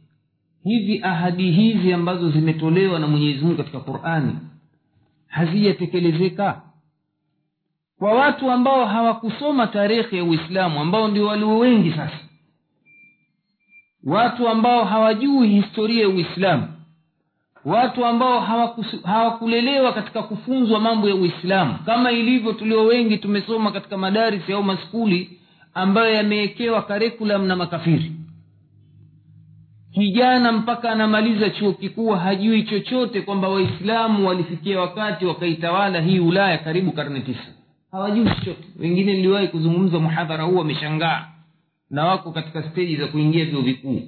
hivi 0.64 1.00
ahadi 1.02 1.50
hizi 1.50 1.92
ambazo 1.92 2.30
zimetolewa 2.30 2.99
na 2.99 3.06
mwenyezi 3.06 3.44
mungu 3.44 3.56
katika 3.56 3.80
qurani 3.80 4.37
hazijatekelezeka? 5.26 6.62
Kwa 7.99 8.12
watu 8.14 8.50
ambao 8.50 8.87
hawakusoma 8.87 9.66
tarehe 9.66 10.16
ya 10.16 10.25
uislamu 10.25 10.80
ambao 10.80 11.09
ndio 11.09 11.26
walio 11.26 11.59
wengi 11.59 11.90
sasa 11.90 12.18
watu 14.04 14.49
ambao 14.49 14.85
hawajui 14.85 15.49
historia 15.49 16.02
ya 16.02 16.09
uislamu. 16.09 16.68
Watu 17.64 18.04
ambao 18.06 18.40
hawakulelewa 19.04 19.92
katika 19.92 20.23
kufunzwa 20.23 20.80
mambo 20.80 21.09
ya 21.09 21.14
uislamu. 21.14 21.75
Kama 21.87 22.12
ilivyo 22.12 22.52
tulio 22.52 22.85
wengi 22.85 23.18
tumesoma 23.18 23.73
katika 23.73 23.99
madarisi 23.99 24.52
au 24.52 24.62
maskuli 24.62 25.38
ambayo 25.75 26.15
yamewekewa 26.15 26.82
karekulam 26.82 27.47
na 27.47 27.56
makafiri. 27.56 28.12
Kijana 29.95 30.52
mpaka 30.52 30.91
anamaliza 30.91 31.50
chuo 31.50 31.73
kikuu 31.73 32.10
hajui 32.10 32.62
chochote 32.62 33.21
kwamba 33.21 33.49
waislamu 33.49 34.28
walifikia 34.28 34.80
wakati 34.80 35.26
wakaitawala 35.26 36.00
hii 36.00 36.19
ulaya 36.19 36.58
karibu 36.58 36.93
karne 36.93 37.21
tisa. 37.21 37.52
Hawajui 37.93 38.25
chochote. 38.25 38.65
Wengine 38.80 39.12
niliwahi 39.15 39.49
kuzungumza 39.49 39.99
muhadhara 39.99 40.45
huu 40.45 40.56
wameshangaa 40.56 41.28
na 41.93 42.05
wako 42.05 42.33
katika 42.33 42.63
steji 42.71 42.97
za 42.97 43.07
kuingia 43.07 43.45
vyuo 43.45 43.63
vikuu. 43.63 44.02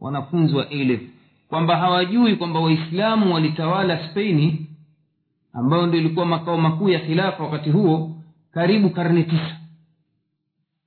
Wanafunzi 0.00 0.54
wa 0.54 0.66
A 0.70 0.98
kwamba 1.48 1.76
hawajui 1.76 2.36
kwamba 2.36 2.60
waislamu 2.60 3.34
walitawala 3.34 4.08
speini 4.08 4.66
ambayo 5.52 5.86
ndio 5.86 6.00
ilikuwa 6.00 6.26
makao 6.26 6.56
makuu 6.58 6.88
ya 6.88 7.00
khilafa 7.00 7.42
wakati 7.44 7.70
huo 7.70 8.16
karibu 8.52 8.90
karne 8.90 9.22
tisa. 9.22 9.56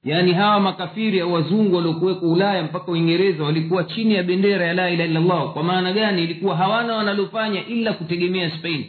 Yaani 0.04 0.34
hawa 0.34 0.60
makafiri 0.60 1.20
au 1.20 1.34
wazungu 1.34 1.76
waliokuwekwa 1.76 2.30
ulaya 2.30 2.64
mpaka 2.64 2.92
uingereza 2.92 3.44
walikuwa 3.44 3.84
chini 3.84 4.14
ya 4.14 4.24
bendera 4.24 4.66
ya 4.66 4.74
la 4.74 4.90
ilaha 4.90 5.10
illallah. 5.10 5.54
Kwa 5.54 5.64
maana 5.64 5.94
gani? 5.94 6.24
Ilikuwa 6.24 6.56
hawana 6.58 6.96
wanalofanya 6.96 7.66
ila 7.68 7.94
kutegemea 7.94 8.58
spain. 8.58 8.86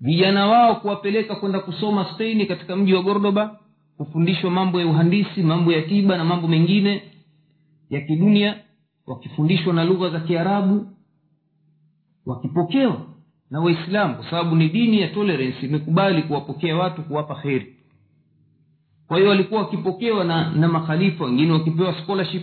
Vijana 0.00 0.46
wao 0.46 0.74
kuwapeleka 0.76 1.34
kwenda 1.36 1.60
kusoma 1.60 2.04
spain 2.14 2.46
katika 2.46 2.76
mji 2.76 2.94
wa 2.94 3.02
gordoba 3.02 3.58
kufundishwa 3.96 4.50
mambo 4.50 4.80
ya 4.80 4.86
uhandisi 4.86 5.42
mambo 5.42 5.72
ya 5.72 5.82
tiba 5.82 6.16
na 6.16 6.24
mambo 6.24 6.48
mengine 6.48 7.02
ya 7.90 8.00
kidunia 8.00 8.58
wakifundishwa 9.06 9.74
na 9.74 9.84
lugha 9.84 10.10
za 10.10 10.20
kiarabu 10.20 10.86
wakipokewa 12.26 13.06
na 13.50 13.60
waislamu 13.60 14.14
kwa 14.14 14.30
sababu 14.30 14.56
ni 14.56 14.68
dini 14.68 15.00
ya 15.00 15.08
tolerance 15.08 15.66
imekubali 15.66 16.22
kuwapokea 16.22 16.76
watu 16.76 17.02
kuwapa 17.02 17.34
kheri. 17.34 17.76
Kwa 19.08 19.16
hiyo 19.16 19.28
walikuwa 19.30 19.60
wakipokewa 19.62 20.24
na 20.24 20.50
na 20.50 20.68
makhalifa 20.68 21.24
wengine 21.24 21.52
wakipewa 21.52 22.02
scholarship. 22.02 22.42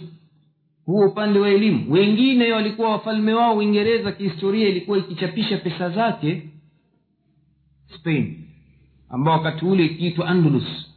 Huo 0.86 1.06
upande 1.08 1.40
wa 1.40 1.50
elimu. 1.50 1.92
Wengine 1.94 2.54
walikuwa 2.54 2.90
wafalme 2.92 3.34
wao 3.34 3.58
uingereza 3.58 4.12
kihistoria 4.12 4.70
ilikuwa 4.70 4.98
ikichapisha 4.98 5.58
pesa 5.58 5.90
zake 5.90 6.50
spain 8.00 8.46
ambao 9.10 9.34
wakati 9.34 9.66
ule 9.66 9.86
ikiitwa 9.86 10.28
andalus 10.28 10.93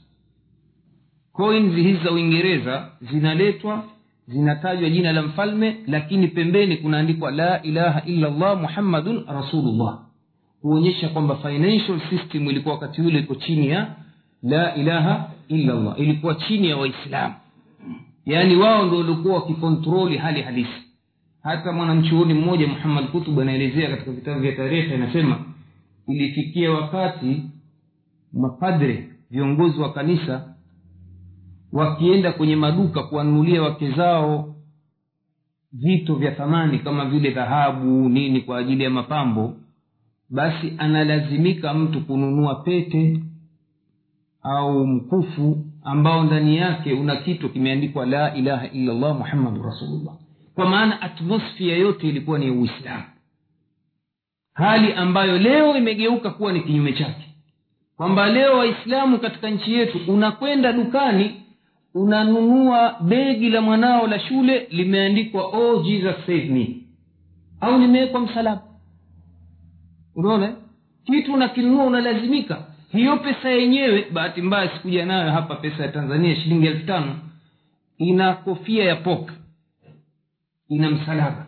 coins 1.37 1.75
hizi 1.75 2.05
za 2.05 2.11
uingereza 2.13 2.89
zinaletwa 3.13 3.85
zinatajwa 4.29 4.91
jina 4.91 5.13
la 5.13 5.23
mfalme 5.23 5.77
lakini 5.87 6.29
pembeni 6.29 6.77
kunaandikwa 6.77 7.31
la 7.31 7.63
ilaha 7.63 8.03
illa 8.07 8.31
llah 8.31 8.61
muhammadun 8.61 9.25
rasulullah. 9.29 9.99
Kuonyesha 10.63 11.09
kwamba 11.09 11.37
financial 11.37 12.01
system 12.11 12.51
ilikuwa 12.51 12.75
wakati 12.75 13.03
ule 13.03 13.19
iko 13.19 13.35
chini 13.35 13.69
ya 13.69 13.95
la 14.43 14.75
ilaha 14.75 15.31
illa 15.49 15.75
llah 15.75 16.01
ilikuwa 16.01 16.35
chini 16.35 16.69
ya 16.71 16.77
waislamu. 16.77 17.35
Yaani 18.27 18.57
wao 18.57 18.87
ndo 18.87 18.97
walikuwa 18.99 19.35
wakikontroli 19.35 20.17
hali 20.19 20.43
halisi. 20.43 20.83
Hata 21.43 21.73
mwanamchuoni 21.73 22.35
mmoja 22.35 22.67
muhammad 22.67 23.07
kutub 23.07 23.41
anaelezea 23.41 23.91
katika 23.91 24.11
vitabu 24.13 24.41
vya 24.41 24.53
tarehe 24.53 24.95
anasema 24.95 25.39
ilifikia 26.09 26.71
wakati 26.71 27.43
mapadre 28.33 29.09
viongozi 29.31 29.81
wa 29.81 29.93
kanisa 29.93 30.56
wakienda 31.73 32.33
kwenye 32.33 32.57
maduka 32.57 33.03
kuwanunulia 33.03 33.63
wake 33.63 33.91
zao 33.91 34.55
vito 35.73 36.15
vya 36.15 36.31
thamani 36.31 36.79
kama 36.79 37.05
vile 37.05 37.31
dhahabu 37.31 38.09
nini 38.09 38.41
kwa 38.41 38.59
ajili 38.59 38.85
ya 38.85 38.91
mapambo 38.91 39.55
basi 40.31 40.73
analazimika 40.79 41.75
mtu 41.75 42.01
kununua 42.01 42.55
pete 42.55 43.21
au 44.43 44.87
mkufu 44.87 45.65
ambao 45.85 46.25
ndani 46.25 46.57
yake 46.57 46.93
una 46.93 47.17
kitu 47.17 47.49
kimeandikwa 47.49 48.07
la 48.07 48.35
ilaha 48.35 48.69
illallah 48.69 49.17
muhammadu 49.19 49.63
rasulullah. 49.63 50.15
Kwa 50.55 50.67
maana 50.71 51.03
atmosfia 51.03 51.77
yote 51.77 52.09
ilikuwa 52.09 52.39
ni 52.39 52.51
uislamu. 52.51 53.05
Hali 54.55 54.93
ambayo 54.93 55.39
leo 55.39 55.77
imegeuka 55.77 56.31
kuwa 56.31 56.53
ni 56.53 56.61
kinyume 56.61 56.93
chake. 56.93 57.35
Kwamba 57.97 58.27
leo 58.27 58.59
waislamu 58.59 59.19
katika 59.19 59.51
nchi 59.51 59.73
yetu 59.75 60.01
unakwenda 60.09 60.73
dukani 60.73 61.43
unanunua 61.97 62.97
begi 63.01 63.51
la 63.51 63.61
mwanao 63.61 64.07
la 64.07 64.21
shule 64.21 64.67
limeandikwa 64.71 65.47
oh 65.47 65.83
jesus 65.83 66.17
save 66.27 66.45
me. 66.45 66.77
Au 67.61 67.79
limewekwa 67.81 68.21
msalaba. 68.21 68.63
Unaona? 70.15 70.57
Kitu 71.05 71.33
unakinunua 71.35 71.85
unalazimika. 71.85 72.67
Hiyo 72.93 73.17
pesa 73.17 73.49
yenyewe 73.51 74.07
bahati 74.13 74.43
mbaya 74.43 74.71
sikuja 74.77 75.07
nayo 75.07 75.31
hapa 75.31 75.55
pesa 75.57 75.83
ya 75.83 75.89
tanzania 75.93 76.37
shilingi 76.37 76.67
elfu 76.67 76.87
tano 76.87 77.17
ina 77.99 78.35
kofia 78.35 78.85
ya 78.85 78.97
pop 78.97 79.31
ina 80.69 80.91
msalaba. 80.91 81.47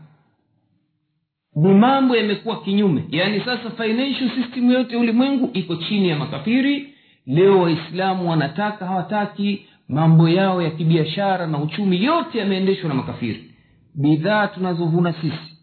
Ni 1.57 1.75
mambo 1.75 2.17
yamekuwa 2.17 2.63
kinyume. 2.63 3.05
Yaani 3.11 3.41
sasa 3.41 3.71
financial 3.71 4.31
system 4.31 4.71
yote 4.71 4.97
ulimwengu 4.97 5.51
iko 5.53 5.77
chini 5.77 6.09
ya 6.09 6.17
makafiri. 6.17 6.95
Leo 7.27 7.61
waislamu 7.61 8.31
wanataka 8.31 8.87
hawataki 8.87 9.67
mambo 9.89 10.29
yao 10.29 10.63
ya 10.63 10.71
kibiashara 10.71 11.47
na 11.47 11.59
uchumi 11.59 12.05
yote 12.05 12.39
yameendeshwa 12.39 12.89
na 12.89 12.95
makafiri. 12.95 13.55
Bidhaa 13.95 14.47
tunazovuna 14.47 15.13
sisi 15.13 15.59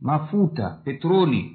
mafuta 0.00 0.78
petroli 0.84 1.50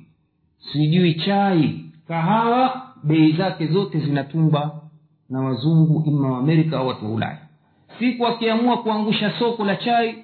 sijui 0.71 1.13
chai 1.13 1.85
kahawa 2.07 2.81
bei 3.03 3.31
zake 3.33 3.67
zote 3.67 3.99
zinatumba 3.99 4.81
na 5.29 5.39
wazungu 5.41 6.03
ima 6.07 6.31
waamerika 6.31 6.77
au 6.77 6.87
watu 6.87 7.05
wa 7.05 7.11
ulaya. 7.11 7.37
Siku 7.99 8.27
akiamua 8.27 8.77
kuangusha 8.77 9.39
soko 9.39 9.65
la 9.65 9.75
chai 9.75 10.15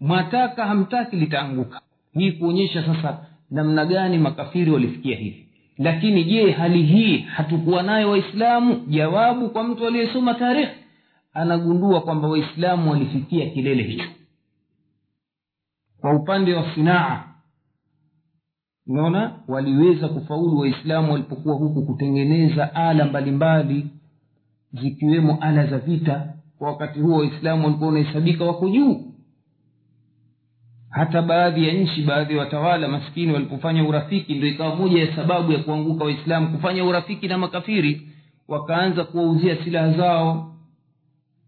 mwataka 0.00 0.66
hamtaki 0.66 1.16
litaanguka. 1.16 1.80
Hii 2.12 2.32
kuonyesha 2.32 2.86
sasa 2.86 3.18
namna 3.50 3.84
gani 3.86 4.18
makafiri 4.18 4.70
walifikia 4.70 5.16
hivi. 5.16 5.46
Lakini 5.78 6.24
je 6.24 6.50
hali 6.50 6.82
hii 6.82 7.18
hatukuwa 7.18 7.82
nayo 7.82 8.10
waislamu? 8.10 8.76
Jawabu 8.88 9.48
kwa 9.50 9.62
mtu 9.64 9.86
aliyesoma 9.86 10.34
tarikhi 10.34 10.72
anagundua 11.36 12.00
kwamba 12.00 12.28
waislamu 12.28 12.90
walifikia 12.90 13.50
kilele 13.50 13.82
hicho. 13.82 14.08
Kwa 16.00 16.14
upande 16.14 16.54
wa 16.54 16.74
sinaa 16.74 17.24
unaona 18.86 19.32
waliweza 19.48 20.08
kufaulu 20.08 20.58
waislamu 20.58 21.12
walipokuwa 21.12 21.54
huku 21.54 21.82
kutengeneza 21.86 22.74
ala 22.74 23.04
mbalimbali 23.04 23.86
zikiwemo 24.72 25.38
ala 25.40 25.66
za 25.66 25.78
vita. 25.78 26.32
Kwa 26.58 26.68
wakati 26.70 27.00
huo 27.00 27.18
waislamu 27.18 27.64
walikuwa 27.64 27.88
wanahesabika 27.88 28.44
wako 28.44 28.68
juu. 28.68 29.12
Hata 30.90 31.22
baadhi 31.22 31.68
ya 31.68 31.74
nchi 31.74 32.02
baadhi 32.02 32.32
ya 32.34 32.40
watawala 32.40 32.88
maskini 32.88 33.32
walipofanya 33.32 33.88
urafiki 33.88 34.34
ndio 34.34 34.48
ikawa 34.48 34.76
moja 34.76 35.04
ya 35.04 35.16
sababu 35.16 35.52
ya 35.52 35.58
kuanguka 35.58 36.04
waislamu 36.04 36.48
kufanya 36.56 36.84
urafiki 36.84 37.28
na 37.28 37.38
makafiri. 37.38 38.08
Wakaanza 38.48 39.04
kuwauzia 39.04 39.64
silaha 39.64 39.92
zao 39.92 40.55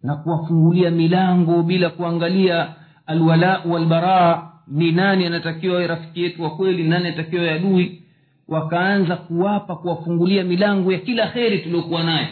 na 0.02 0.16
kuwafungulia 0.16 0.90
milango 0.90 1.62
bila 1.62 1.90
kuangalia 1.90 2.74
alwala 3.06 3.62
walbaraa 3.68 4.50
ni 4.68 4.92
nani 4.92 5.26
anatakiwa 5.26 5.86
rafiki 5.86 6.22
yetu 6.22 6.42
wa 6.42 6.50
kweli 6.50 6.88
nani 6.88 7.06
anatakiwa 7.06 7.42
ya 7.44 7.54
adui. 7.54 8.02
Wakaanza 8.48 9.16
kuwapa 9.16 9.76
kuwafungulia 9.76 10.44
milango 10.44 10.92
ya 10.92 10.98
kila 10.98 11.26
kheri 11.26 11.58
tuliokuwa 11.58 12.02
nayo. 12.04 12.26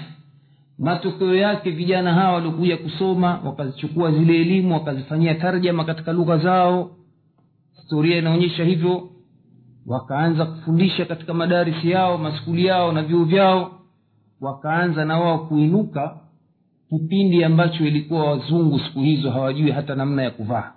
Matokeo 0.78 1.34
yake 1.34 1.70
vijana 1.70 2.14
hawa 2.14 2.34
waliokuja 2.34 2.76
kusoma 2.76 3.40
wakazichukua 3.44 4.12
zile 4.12 4.40
elimu 4.40 4.74
wakazifanyia 4.74 5.34
tarjama 5.34 5.84
katika 5.84 6.12
lugha 6.12 6.38
zao. 6.38 6.90
Historia 7.76 8.18
inaonyesha 8.18 8.64
hivyo. 8.64 9.08
Wakaanza 9.86 10.44
kufundisha 10.44 11.04
katika 11.04 11.34
madarisi 11.34 11.90
yao 11.90 12.18
maskuli 12.18 12.66
yao 12.66 12.92
na 12.92 13.02
vyuo 13.02 13.24
vyao. 13.24 13.80
Wakaanza 14.40 15.04
na 15.04 15.18
wao 15.18 15.38
kuinuka 15.38 16.16
kipindi 16.90 17.44
ambacho 17.44 17.86
ilikuwa 17.86 18.30
wazungu 18.30 18.78
siku 18.80 19.00
hizo 19.00 19.30
hawajui 19.30 19.70
hata 19.70 19.94
namna 19.94 20.22
ya 20.22 20.30
kuvaa. 20.30 20.72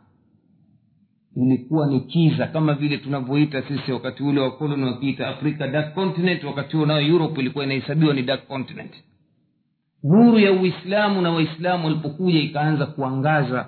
Ilikuwa 1.36 1.88
ni 1.88 2.00
kiza 2.00 2.48
kama 2.48 2.74
vile 2.74 2.98
tunavyoita 2.98 3.62
sisi 3.62 3.92
wakati 3.92 4.24
ule 4.24 4.40
wakoloni 4.42 4.84
wakiita 4.84 5.28
africa 5.28 5.68
dark 5.72 5.94
continent 5.94 6.44
wakati 6.44 6.78
huo 6.78 6.86
nayo 6.86 7.08
europe 7.08 7.42
ilikuwa 7.42 7.66
inahesabiwa 7.66 8.14
ni 8.14 8.22
dark 8.24 8.48
continent. 8.48 8.92
Nuru 10.04 10.40
ya 10.40 10.52
uislamu 10.52 11.22
na 11.22 11.32
waislamu 11.32 11.86
walipokuja 11.86 12.40
ikaanza 12.40 12.86
kuangaza 12.86 13.68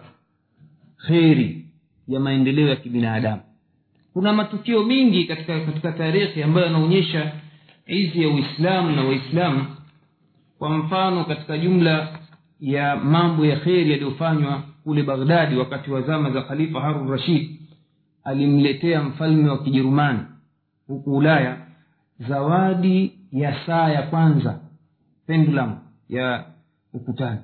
kheri 1.08 1.66
ya 2.08 2.20
maendeleo 2.20 2.68
ya 2.68 2.76
kibinadamu. 2.76 3.42
Kuna 4.14 4.34
matukio 4.34 4.84
mengi 4.84 5.24
katika 5.26 5.60
katika 5.66 5.92
tarehe 5.92 6.44
ambayo 6.44 6.66
yanaonyesha 6.66 7.32
izi 7.88 8.22
ya 8.22 8.30
uislamu 8.30 8.96
na 8.96 9.04
waislamu. 9.04 9.66
Kwa 10.60 10.78
mfano 10.78 11.26
katika 11.26 11.58
jumla 11.58 12.21
ya 12.62 12.96
mambo 12.96 13.46
ya 13.46 13.56
kheri 13.60 13.92
yaliyofanywa 13.92 14.64
kule 14.84 15.04
baghdadi 15.04 15.56
wakati 15.56 15.92
wa 15.92 16.02
zama 16.02 16.32
za 16.32 16.42
khalifa 16.42 16.82
harun 16.82 17.10
rashid 17.12 17.50
alimletea 18.24 19.04
mfalme 19.04 19.50
wa 19.50 19.64
kijerumani 19.64 20.20
huku 20.88 21.18
ulaya 21.18 21.58
zawadi 22.30 23.14
ya 23.32 23.56
saa 23.66 23.90
ya 23.90 24.02
kwanza 24.02 24.60
pendulam 25.28 25.76
ya 26.10 26.46
ukutani. 26.94 27.40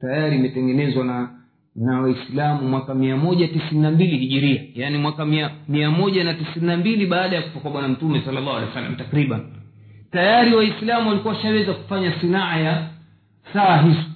Tayari 0.00 0.36
imetengenezwa 0.36 1.04
na 1.04 1.28
na 1.76 2.00
waislamu 2.00 2.68
mwaka 2.68 2.94
mia 2.94 3.16
moja 3.16 3.48
tisini 3.48 3.80
na 3.80 3.90
mbili 3.90 4.18
hijiria 4.18 4.62
yaani 4.74 4.98
mwaka 4.98 5.26
mia, 5.26 5.90
moja 5.90 6.24
na 6.24 6.34
tisini 6.34 6.66
na 6.66 6.76
mbili 6.76 7.06
baada 7.06 7.36
ya 7.36 7.42
kufa 7.42 7.60
kwa 7.60 7.70
bwana 7.70 7.88
mtume 7.88 8.22
sala 8.24 8.38
alehi 8.40 8.90
wa 8.90 8.96
takriban. 8.96 9.40
Tayari 10.10 10.54
waislamu 10.54 11.08
walikuwa 11.08 11.34
washaweza 11.34 11.72
kufanya 11.72 12.20
sinaa 12.20 12.56
ya 12.56 12.88
saa 13.52 13.82
hizo 13.82 14.09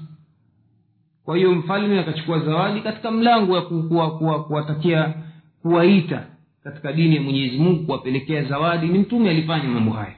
kwa 1.24 1.36
hiyo 1.36 1.54
mfalme 1.54 1.98
akachukua 2.00 2.38
zawadi 2.40 2.80
katika 2.80 3.10
mlango 3.10 3.52
wa 3.90 4.18
kuwatakia 4.42 5.14
kuwaita 5.62 6.26
katika 6.64 6.92
dini 6.92 7.16
ya 7.16 7.22
mwenyezi 7.22 7.58
mungu 7.58 7.84
kuwapelekea 7.86 8.44
zawadi 8.44 8.86
ni 8.86 8.98
mtume 8.98 9.30
alifanya 9.30 9.68
mambo 9.68 9.90
haya. 9.92 10.14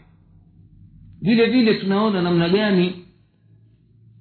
Vile 1.21 1.47
vile 1.47 1.75
tunaona 1.75 2.23
namna 2.23 2.49
gani 2.49 3.05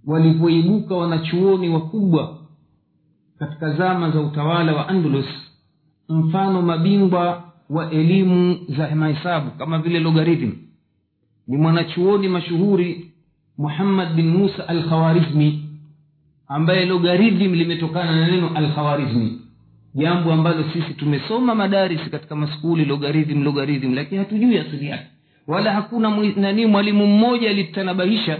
walivyoibuka 0.05 0.95
wanachuoni 0.95 1.69
wakubwa 1.69 2.37
katika 3.39 3.73
zama 3.73 4.11
za 4.11 4.21
utawala 4.21 4.73
wa 4.75 4.87
andalus 4.87 5.25
mfano 6.09 6.61
mabingwa 6.61 7.43
wa 7.69 7.91
elimu 7.91 8.57
za 8.77 8.95
mahesabu 8.95 9.51
kama 9.51 9.79
vile 9.79 9.99
logarithm. 9.99 10.51
Ni 11.47 11.57
mwanachuoni 11.57 12.27
mashuhuri 12.27 13.11
muhammad 13.57 14.13
bin 14.15 14.27
musa 14.29 14.67
al 14.67 14.89
khawarizmi 14.89 15.64
ambaye 16.47 16.85
logarithm 16.85 17.53
limetokana 17.53 18.15
na 18.15 18.27
neno 18.27 18.51
alkhawarizmi 18.55 19.41
jambo 19.95 20.33
ambalo 20.33 20.63
sisi 20.73 20.93
tumesoma 20.93 21.55
madarisi 21.55 22.09
katika 22.09 22.35
maskuli 22.35 22.85
logarithm 22.85 23.43
logarithm 23.43 23.93
lakini 23.93 24.19
hatujui 24.19 24.57
asili 24.57 24.87
yake. 24.87 25.05
Wala 25.47 25.73
hakuna 25.73 26.17
nani 26.35 26.65
mwalimu 26.65 27.07
mmoja 27.07 27.49
alitanabahisha 27.49 28.37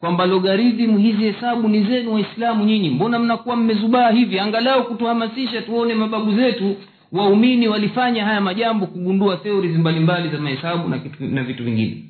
kwamba 0.00 0.26
logarithm 0.26 0.98
hizi 0.98 1.18
hesabu 1.22 1.68
ni 1.68 1.84
zenu 1.84 2.14
waislamu 2.14 2.64
nyinyi. 2.64 2.90
Mbona 2.90 3.18
mnakuwa 3.18 3.56
mmezubaa 3.56 4.10
hivi? 4.10 4.38
Angalau 4.38 4.84
kutuhamasisha 4.84 5.62
tuone 5.62 5.94
mababu 5.94 6.34
zetu 6.34 6.76
waumini 7.12 7.68
walifanya 7.68 8.24
haya 8.24 8.40
majambo 8.40 8.86
kugundua 8.86 9.36
theories 9.36 9.76
mbalimbali 9.76 10.28
za 10.28 10.38
mahesabu 10.38 10.88
na, 10.88 11.00
na 11.20 11.42
vitu 11.44 11.64
vingine. 11.64 12.04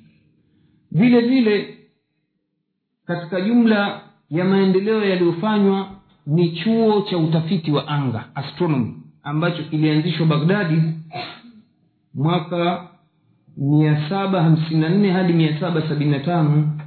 Vile 0.90 1.20
vile 1.20 1.78
katika 3.06 3.40
jumla 3.40 4.00
ya 4.32 4.44
maendeleo 4.44 5.04
yaliyofanywa 5.04 5.88
ni 6.26 6.50
chuo 6.50 7.02
cha 7.10 7.18
utafiti 7.18 7.70
wa 7.72 7.88
anga 7.88 8.24
astronomy 8.34 8.94
ambacho 9.22 9.62
kilianzishwa 9.62 10.26
bagdadi 10.26 10.82
mwaka 12.14 12.88
mia 13.56 14.08
saba 14.08 14.42
hamsini 14.42 14.80
na 14.80 14.88
nne 14.88 15.10
hadi 15.10 15.32
mia 15.32 15.60
saba 15.60 15.88
sabini 15.88 16.10
na 16.10 16.18
tano 16.18 16.78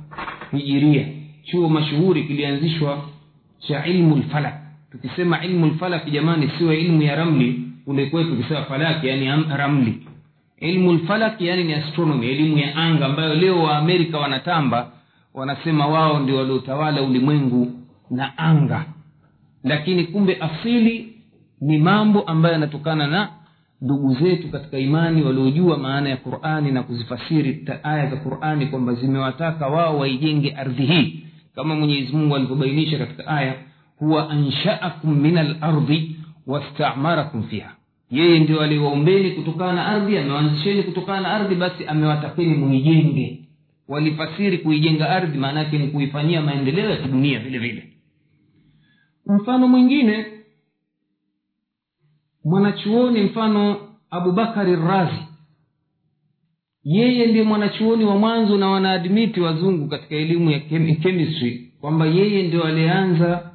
hijiria. 0.51 1.05
Chuo 1.43 1.69
mashuhuri 1.69 2.23
kilianzishwa 2.23 3.01
cha 3.59 3.85
ilmu 3.85 4.15
lfalak 4.15 4.53
tukisema 4.91 5.43
ilmu 5.45 5.65
lfalaki 5.67 6.11
jamani 6.11 6.51
sio 6.57 6.73
ilmu 6.73 7.01
ya 7.01 7.15
ramli 7.15 7.61
kule 7.85 8.05
tukisema 8.09 8.63
falaki 8.63 9.07
yani 9.07 9.43
ramli. 9.57 10.07
Ilmu 10.59 10.93
lfalaki 10.93 11.47
yani 11.47 11.63
ni 11.63 11.73
astronomy 11.73 12.27
elimu 12.27 12.57
ya 12.57 12.75
anga 12.75 13.05
ambayo 13.05 13.33
leo 13.35 13.63
waamerika 13.63 14.17
wanatamba 14.17 14.91
wanasema 15.35 15.87
wao 15.87 16.19
ndio 16.19 16.35
waliotawala 16.37 17.01
ulimwengu 17.01 17.71
na 18.11 18.37
anga. 18.37 18.85
Lakini 19.63 20.03
kumbe 20.03 20.37
asili 20.41 21.13
ni 21.61 21.77
mambo 21.77 22.21
ambayo 22.21 22.53
yanatokana 22.53 23.07
na 23.07 23.29
ndugu 23.81 24.13
zetu 24.15 24.47
katika 24.51 24.77
imani 24.79 25.23
waliojua 25.23 25.77
maana 25.77 26.09
ya 26.09 26.17
qurani 26.17 26.71
na 26.71 26.83
kuzifasiri 26.83 27.67
aya 27.83 28.09
za 28.09 28.15
qurani 28.15 28.65
kwamba 28.67 28.93
zimewataka 28.93 29.67
wao 29.67 29.99
waijenge 29.99 30.51
ardhi 30.51 30.85
hii. 30.85 31.19
Kama 31.55 31.75
mwenyezi 31.75 32.15
mungu 32.15 32.35
alivyobainisha 32.35 32.97
katika 32.97 33.27
aya 33.27 33.53
huwa 33.99 34.29
anshaakum 34.29 35.15
min 35.21 35.37
alardhi 35.37 36.15
wastamarakum 36.47 37.43
fiha. 37.43 37.71
Yeye 38.11 38.39
ndio 38.39 38.61
aliwaombeni 38.61 39.31
kutokana 39.31 39.73
na 39.73 39.85
ardhi 39.85 40.17
amewanzisheni 40.17 40.83
kutokana 40.83 41.21
na 41.21 41.31
ardhi 41.31 41.55
basi 41.55 41.85
amewatakeni 41.85 42.53
muijenge 42.53 43.44
walifasiri 43.87 44.57
kuijenga 44.57 45.09
ardhi 45.09 45.37
maana 45.37 45.59
yake 45.59 45.77
ni 45.77 45.87
kuifanyia 45.87 46.41
maendeleo 46.41 46.89
ya 46.89 46.97
kidunia 46.97 47.39
vile 47.39 47.59
vile. 47.59 47.89
Mfano 49.25 49.67
mwingine 49.67 50.25
mwanachuoni 52.45 53.21
mfano 53.21 53.77
abubakari 54.09 54.75
razi. 54.75 55.19
Yeye 56.83 57.27
ndiye 57.27 57.43
mwanachuoni 57.43 58.05
wa 58.05 58.17
mwanzo 58.17 58.57
na 58.57 58.67
wanaadmiti 58.69 59.39
wazungu 59.41 59.87
katika 59.87 60.15
elimu 60.15 60.51
ya 60.51 60.59
chemistry 61.01 61.71
kwamba 61.81 62.05
yeye 62.05 62.47
ndio 62.47 62.63
alianza 62.63 63.51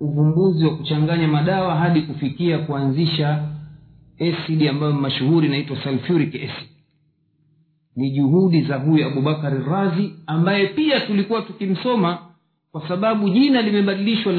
uvumbuzi 0.00 0.66
wa 0.66 0.76
kuchanganya 0.76 1.28
madawa 1.28 1.76
hadi 1.76 2.02
kufikia 2.02 2.58
kuanzisha 2.58 3.48
acid 4.20 4.68
ambayo 4.68 4.92
mashuhuri 4.92 5.46
inaitwa 5.46 5.82
sulfuric 5.82 6.34
acid 6.34 6.68
ni 7.98 8.10
juhudi 8.10 8.62
za 8.62 8.76
huyu 8.76 9.06
abubakari 9.06 9.64
razi 9.70 10.12
ambaye 10.26 10.66
pia 10.66 11.00
tulikuwa 11.00 11.42
tukimsoma 11.42 12.18
kwa 12.72 12.88
sababu 12.88 13.28
jina 13.30 13.62
limebadilishwa 13.62 14.32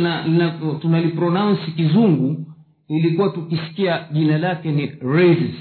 tunalipronaunsi 0.82 1.72
kizungu 1.72 2.46
ilikuwa 2.88 3.30
tukisikia 3.30 4.06
jina 4.12 4.38
lake 4.38 4.72
ni 4.72 4.86
Razis. 4.88 5.56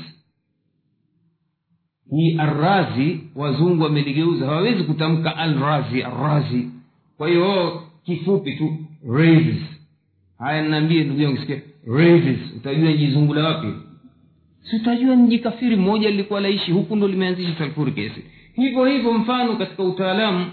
hii 2.11 2.39
arrazi 2.39 3.21
wazungu 3.37 3.83
wameligeuza 3.83 4.47
hawawezi 4.47 4.85
kutamka 4.85 5.37
alrazi 5.37 6.03
arrazi 6.03 6.71
kwa 7.17 7.29
hiyo 7.29 7.83
kifupi 8.05 8.57
tu 8.57 8.77
Razis. 9.13 9.63
haya 10.39 10.63
naambie 10.69 11.05
ndugu 11.05 11.21
yangu 11.23 11.37
sikia 11.39 11.61
utajua 12.57 12.93
jizungula 12.93 13.49
wapi 13.49 13.69
si 14.62 14.77
utajua 14.77 15.16
mjikafiri 15.16 15.77
mmoja 15.77 16.11
lilikuwa 16.11 16.40
laishi 16.40 16.73
huku 16.73 16.97
ndo 16.97 17.09
limeanzisha 17.09 17.55
sulfuric 17.59 17.99
acid 17.99 18.25
hivyo 18.55 18.85
hivyo 18.85 19.12
mfano 19.12 19.57
katika 19.57 19.83
utaalamu 19.83 20.47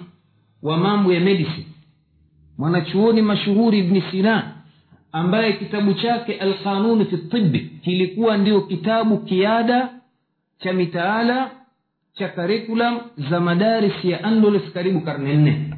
wa 0.63 0.78
mambo 0.78 1.13
ya 1.13 1.20
medicine. 1.20 1.65
Mwanachuoni 2.58 3.22
mashuhuri 3.22 3.80
ibni 3.80 4.04
sina 4.12 4.52
ambaye 5.12 5.54
kitabu 5.54 5.94
chake 5.94 6.34
alqanuni 6.34 7.06
fi 7.06 7.18
tibi 7.18 7.60
kilikuwa 7.60 8.38
ndio 8.38 8.62
kitabu 8.62 9.18
kiada 9.18 9.89
cha 10.60 10.74
mitaala 10.74 11.52
cha 12.13 12.28
karikulam 12.30 13.00
za 13.30 13.39
madaris 13.39 14.06
ya 14.06 14.24
andoles 14.24 14.62
karibu 14.74 15.02
karne 15.02 15.34
nne. 15.36 15.74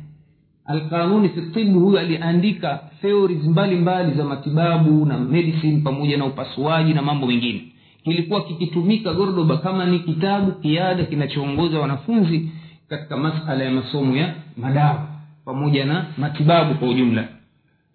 Alqanuni 0.66 1.30
fi 1.30 1.42
tibi 1.42 1.72
huyu 1.80 2.00
aliandika 2.00 2.80
theories 3.02 3.44
mbalimbali 3.44 4.13
za 4.13 4.24
matibabu 4.24 5.06
na 5.06 5.18
medicine 5.20 5.82
pamoja 5.84 6.18
na 6.18 6.26
upasuaji 6.26 6.94
na 6.94 7.02
mambo 7.02 7.28
mengine 7.28 7.62
kilikuwa 8.08 8.43
kikitumika 8.43 9.13
gordoba 9.13 9.58
kama 9.58 9.86
ni 9.86 10.00
kitabu 10.00 10.52
kiada 10.52 11.04
kinachoongoza 11.06 11.80
wanafunzi 11.80 12.50
katika 12.89 13.17
masala 13.17 13.63
ya 13.63 13.72
masomo 13.72 14.15
ya 14.15 14.36
madawa 14.58 15.08
pamoja 15.46 15.86
na 15.86 16.06
matibabu 16.17 16.76
kwa 16.76 16.89
ujumla. 16.89 17.28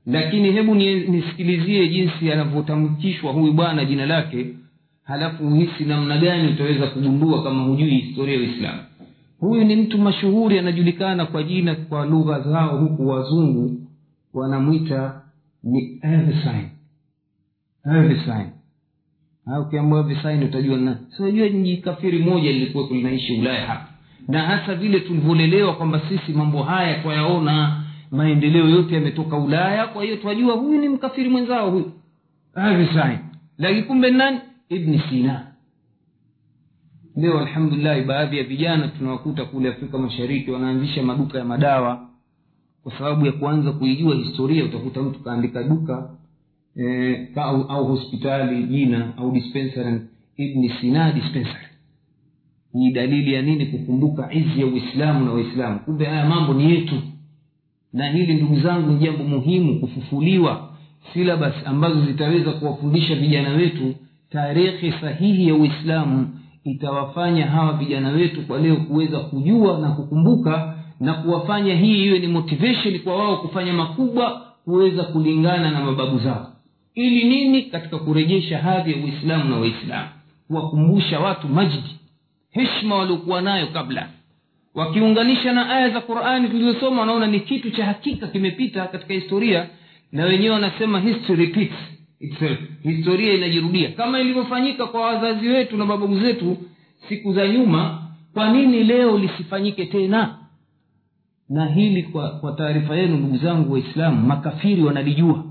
Lakini 0.07 0.53
hebu 0.53 0.75
nisikilizie 0.75 1.88
jinsi 1.88 2.33
anavyotamkishwa 2.33 3.33
huyu 3.33 3.53
bwana 3.53 3.85
jina 3.85 4.07
lake 4.07 4.46
halafu 5.05 5.46
uhisi 5.48 5.85
namna 5.85 6.18
gani 6.18 6.48
utaweza 6.48 6.87
kugundua 6.87 7.42
kama 7.42 7.62
hujui 7.62 7.90
historia 7.90 8.35
ya 8.35 8.40
uislamu. 8.40 8.81
Huyu 9.40 9.64
ni 9.64 9.77
mtu 9.77 9.98
mashuhuri 9.98 10.59
anajulikana 10.59 11.27
kwa 11.27 11.42
jina 11.42 11.75
kwa 11.75 12.07
lugha 12.07 12.40
zao 12.40 12.79
huku 12.79 13.09
wazungu 13.09 13.81
wanamwita 14.35 15.22
ni 15.62 16.01
Eversine. 16.03 16.68
Ukiambua 19.61 20.00
Eversine 20.00 20.44
utajua 20.44 20.76
na 20.78 20.98
siojua 21.16 21.48
nji 21.48 21.76
kafiri 21.76 22.18
moja 22.18 22.52
lilikuweko 22.52 22.94
linaishi 22.94 23.38
ulaya 23.40 23.66
hapa. 23.66 23.88
Na 24.28 24.42
hasa 24.42 24.74
vile 24.74 25.00
tulivyolelewa 25.00 25.74
kwamba 25.74 26.00
sisi 26.09 26.33
mambo 26.33 26.62
haya 26.62 27.02
twayaona 27.02 27.85
maendeleo 28.11 28.68
yote 28.68 28.94
yametoka 28.94 29.37
ulaya 29.37 29.87
kwa 29.87 30.05
hiyo 30.05 30.16
twajua 30.16 30.55
huyu 30.55 30.81
ni 30.81 30.88
mkafiri 30.88 31.28
mwenzao 31.31 31.70
huyu. 31.70 31.92
Lakini 33.59 33.83
kumbe 33.83 34.11
nani? 34.11 34.38
Ibni 34.68 35.02
sina. 35.11 35.46
Leo 37.16 37.38
alhamdulillahi 37.38 38.02
baadhi 38.02 38.38
ya 38.38 38.44
vijana 38.44 38.88
tunawakuta 38.88 39.44
kule 39.44 39.68
afrika 39.68 39.98
mashariki 39.98 40.50
wanaanzisha 40.50 41.02
maduka 41.02 41.38
ya 41.38 41.44
madawa. 41.44 42.09
Kwa 42.83 42.92
sababu 42.98 43.26
ya 43.26 43.33
kuanza 43.33 43.72
kuijua 43.72 44.14
historia 44.14 44.64
utakuta 44.64 45.02
mtu 45.02 45.20
kaandika 45.20 45.62
duka 45.62 46.11
eh, 46.77 47.29
au, 47.37 47.63
au 47.63 47.87
hospitali 47.87 48.63
jina 48.63 49.13
au 49.17 49.31
dispensary 49.33 50.01
ibni 50.37 50.69
sina 50.81 51.13
dispensary. 51.13 51.67
Ni 52.75 52.93
dalili 52.93 53.33
ya 53.35 53.43
nini? 53.43 53.67
Kukumbuka 53.67 54.33
izi 54.35 54.61
ya 54.61 54.67
uislamu 54.67 55.25
na 55.25 55.33
waislamu. 55.33 55.79
Kumbe 55.79 56.05
haya 56.05 56.27
mambo 56.27 56.55
ni 56.55 56.71
yetu. 56.71 56.95
Na 57.93 58.09
hili 58.11 58.35
ndugu 58.35 58.61
zangu 58.61 58.91
ni 58.93 58.99
jambo 58.99 59.25
muhimu 59.25 59.81
kufufuliwa 59.81 60.69
silabas 61.15 61.55
ambazo 61.65 62.05
zitaweza 62.07 62.53
kuwafundisha 62.53 63.15
vijana 63.15 63.49
wetu. 63.49 63.95
Tarehe 64.31 64.93
sahihi 65.01 65.49
ya 65.49 65.55
uislamu 65.55 66.29
itawafanya 66.65 67.47
hawa 67.47 67.73
vijana 67.73 68.09
wetu 68.09 68.43
kwa 68.47 68.59
leo 68.59 68.77
kuweza 68.77 69.19
kujua 69.21 69.79
na 69.79 69.91
kukumbuka 69.91 70.79
na 71.01 71.15
kuwafanya 71.15 71.77
hii 71.77 72.05
iwe 72.07 72.19
ni 72.19 72.27
motivation 72.27 72.99
kwa 72.99 73.17
wao 73.17 73.37
kufanya 73.37 73.73
makubwa 73.73 74.43
kuweza 74.65 75.05
kulingana 75.05 75.71
na 75.71 75.85
mababu 75.85 76.19
zao 76.19 76.52
ili 76.94 77.24
nini? 77.24 77.62
Katika 77.62 77.98
kurejesha 77.98 78.59
hadhi 78.59 78.92
ya 78.92 78.96
uislamu 79.05 79.50
na 79.50 79.57
waislamu. 79.57 80.09
Kuwakumbusha 80.48 81.20
watu 81.20 81.48
majdi 81.48 81.96
heshma 82.50 82.96
waliokuwa 82.96 83.40
nayo 83.42 83.66
kabla. 83.66 84.09
Wakiunganisha 84.74 85.52
na 85.52 85.70
aya 85.70 85.90
za 85.90 86.00
qurani 86.00 86.48
tulizosoma 86.48 87.00
wanaona 87.00 87.26
ni 87.26 87.40
kitu 87.40 87.70
cha 87.70 87.85
hakika 87.87 88.26
kimepita 88.26 88.87
katika 88.87 89.14
historia. 89.14 89.68
Na 90.12 90.24
wenyewe 90.24 90.55
wanasema 90.55 91.00
history 91.00 91.46
repeats 91.46 91.74
itself. 92.20 92.59
Historia 92.83 93.35
inajirudia. 93.35 93.90
Kama 93.90 94.20
ilivyofanyika 94.20 94.87
kwa 94.87 95.00
wazazi 95.07 95.48
wetu 95.48 95.76
na 95.76 95.87
babu 95.87 96.18
zetu 96.20 96.57
siku 97.09 97.33
za 97.33 97.48
nyuma 97.48 98.02
kwa 98.35 98.52
nini 98.52 98.85
leo 98.85 99.18
lisifanyike 99.18 99.87
tena? 99.87 100.38
Na 101.48 101.66
hili 101.66 102.02
kwa, 102.02 102.31
kwa 102.31 102.52
taarifa 102.52 102.96
yenu 102.96 103.16
ndugu 103.16 103.37
zangu 103.37 103.72
waislamu 103.72 104.26
makafiri 104.26 104.83
wanalijua 104.83 105.44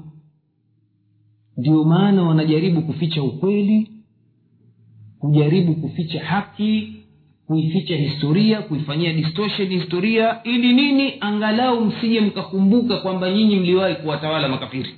ndio 1.62 1.84
maana 1.84 2.24
wanajaribu 2.24 2.82
kuficha 2.82 3.24
ukweli 3.24 3.92
kujaribu 5.20 5.76
kuficha 5.76 6.26
haki 6.26 6.94
kuificha 7.48 7.96
historia 7.96 8.62
kuifanyia 8.62 9.14
distortion 9.14 9.68
historia 9.70 10.44
ili 10.44 10.74
nini? 10.74 11.14
Angalau 11.20 11.86
msije 11.86 12.22
mkakumbuka 12.22 12.98
kwamba 12.98 13.32
nyinyi 13.32 13.56
mliwahi 13.56 13.96
kuwatawala 13.96 14.48
makafiri. 14.48 14.90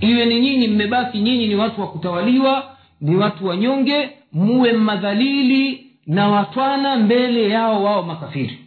Iwe 0.00 0.26
ni 0.26 0.40
nyinyi 0.40 0.68
mmebaki 0.68 1.18
nyinyi 1.18 1.46
ni 1.46 1.54
watu 1.54 1.80
wa 1.80 1.88
kutawaliwa 1.88 2.76
ni 3.00 3.16
watu 3.16 3.46
wanyonge 3.46 4.10
muwe 4.32 4.72
madhalili 4.72 5.86
na 6.06 6.28
watwana 6.28 6.96
mbele 6.96 7.48
yao 7.48 7.82
wao 7.84 8.02
makafiri. 8.02 8.58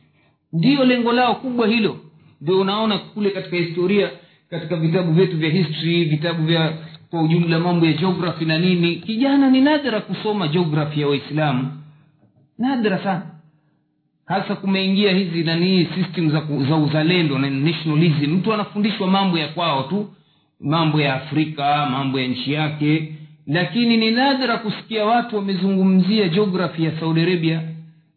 Ndiyo 0.54 0.86
lengo 0.86 1.12
lao 1.14 1.36
kubwa 1.36 1.68
hilo. 1.68 1.98
Ndio 2.42 2.60
unaona 2.62 2.98
kule 2.98 3.30
katika 3.30 3.58
historia 3.58 4.10
katika 4.50 4.76
vitabu 4.76 5.12
vyetu 5.12 5.38
vya 5.38 5.50
history 5.50 6.06
vitabu 6.06 6.44
vya 6.44 6.74
kwa 7.10 7.22
ujumla 7.22 7.60
mambo 7.60 7.86
ya 7.86 7.94
geography 7.94 8.46
na 8.46 8.58
nini. 8.58 8.96
Kijana 8.96 9.50
ni 9.50 9.62
nadra 9.62 10.02
kusoma 10.02 10.48
geography 10.48 11.02
ya 11.02 11.08
waislamu. 11.08 11.72
Nadra 12.58 12.98
sana. 13.04 13.22
Hasa 14.26 14.56
kumeingia 14.56 15.12
hizi 15.14 15.44
nanii 15.44 15.86
system 15.96 16.30
za, 16.32 16.42
za 16.70 16.76
uzalendo 16.76 17.40
na 17.40 17.50
nationalism. 17.50 18.32
Mtu 18.34 18.54
anafundishwa 18.54 19.08
mambo 19.08 19.38
ya 19.38 19.48
kwao 19.48 19.84
tu. 19.84 20.10
Mambo 20.60 21.02
ya 21.02 21.14
afrika 21.14 21.86
mambo 21.92 22.20
ya 22.20 22.28
nchi 22.28 22.54
yake. 22.54 23.16
Lakini 23.48 23.98
ni 23.98 24.12
nadra 24.12 24.58
kusikia 24.58 25.06
watu 25.06 25.36
wamezungumzia 25.36 26.28
geography 26.30 26.84
ya 26.84 27.00
saudi 27.00 27.22
arabia 27.22 27.62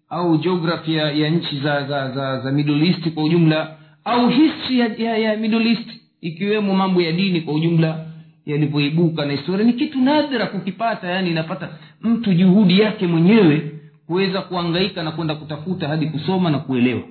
au 0.09 0.39
geography 0.39 0.95
ya, 0.95 1.11
ya 1.13 1.31
nchi 1.31 1.61
za 1.61 1.83
za, 1.87 2.11
za, 2.11 2.41
za 2.41 2.53
middle 2.53 2.87
east 2.87 3.11
kwa 3.11 3.25
ujumla 3.25 3.77
au 4.05 4.29
history 4.29 4.79
ya, 4.79 4.87
ya, 4.97 5.19
ya 5.19 5.37
middle 5.37 5.71
east 5.71 6.02
ikiwemo 6.23 6.75
mambo 6.75 7.03
ya 7.03 7.13
dini 7.13 7.41
kwa 7.41 7.55
ujumla 7.55 8.07
yalivyoibuka 8.47 9.25
na 9.27 9.33
historia. 9.33 9.67
Ni 9.67 9.73
kitu 9.73 10.01
nadhira 10.01 10.47
kukipata 10.47 11.07
yani 11.11 11.31
inapata 11.31 11.69
mtu 12.03 12.35
juhudi 12.35 12.81
yake 12.81 13.07
mwenyewe 13.07 13.73
kuweza 14.07 14.41
kuangaika 14.43 15.03
na 15.03 15.11
kwenda 15.13 15.35
kutafuta 15.35 15.89
hadi 15.89 16.07
kusoma 16.07 16.51
na 16.51 16.59
kuelewa. 16.59 17.03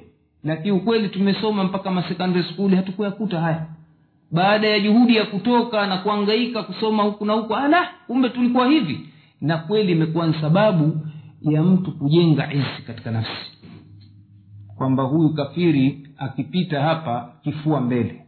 Lakini 0.43 0.71
ukweli 0.71 1.09
tumesoma 1.09 1.63
mpaka 1.63 1.91
masekondary 1.91 2.43
skuli 2.45 2.75
hatukuyakuta 2.75 3.39
haya. 3.39 3.65
Baada 4.31 4.67
ya 4.67 4.79
juhudi 4.79 5.15
ya 5.15 5.25
kutoka 5.25 5.87
na 5.87 5.97
kuangaika 5.97 6.63
kusoma 6.63 7.03
huku 7.03 7.25
na 7.25 7.33
huku 7.33 7.55
ala 7.55 7.89
kumbe 8.07 8.29
tulikuwa 8.29 8.67
hivi. 8.67 8.99
Na 9.41 9.57
kweli 9.57 9.91
imekuwa 9.91 10.27
ni 10.27 10.33
sababu 10.41 11.07
ya 11.41 11.63
mtu 11.63 11.91
kujenga 11.91 12.53
izi 12.53 12.81
katika 12.87 13.11
nafsi. 13.11 13.51
Kwamba 14.77 15.03
huyu 15.03 15.29
kafiri 15.33 16.07
akipita 16.17 16.81
hapa 16.81 17.33
kifua 17.43 17.81
mbele 17.81 18.20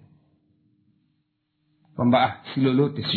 kwamba 1.95 2.23
ah, 2.23 2.53
si 2.53 2.61
lolote 2.61 3.03
si 3.03 3.09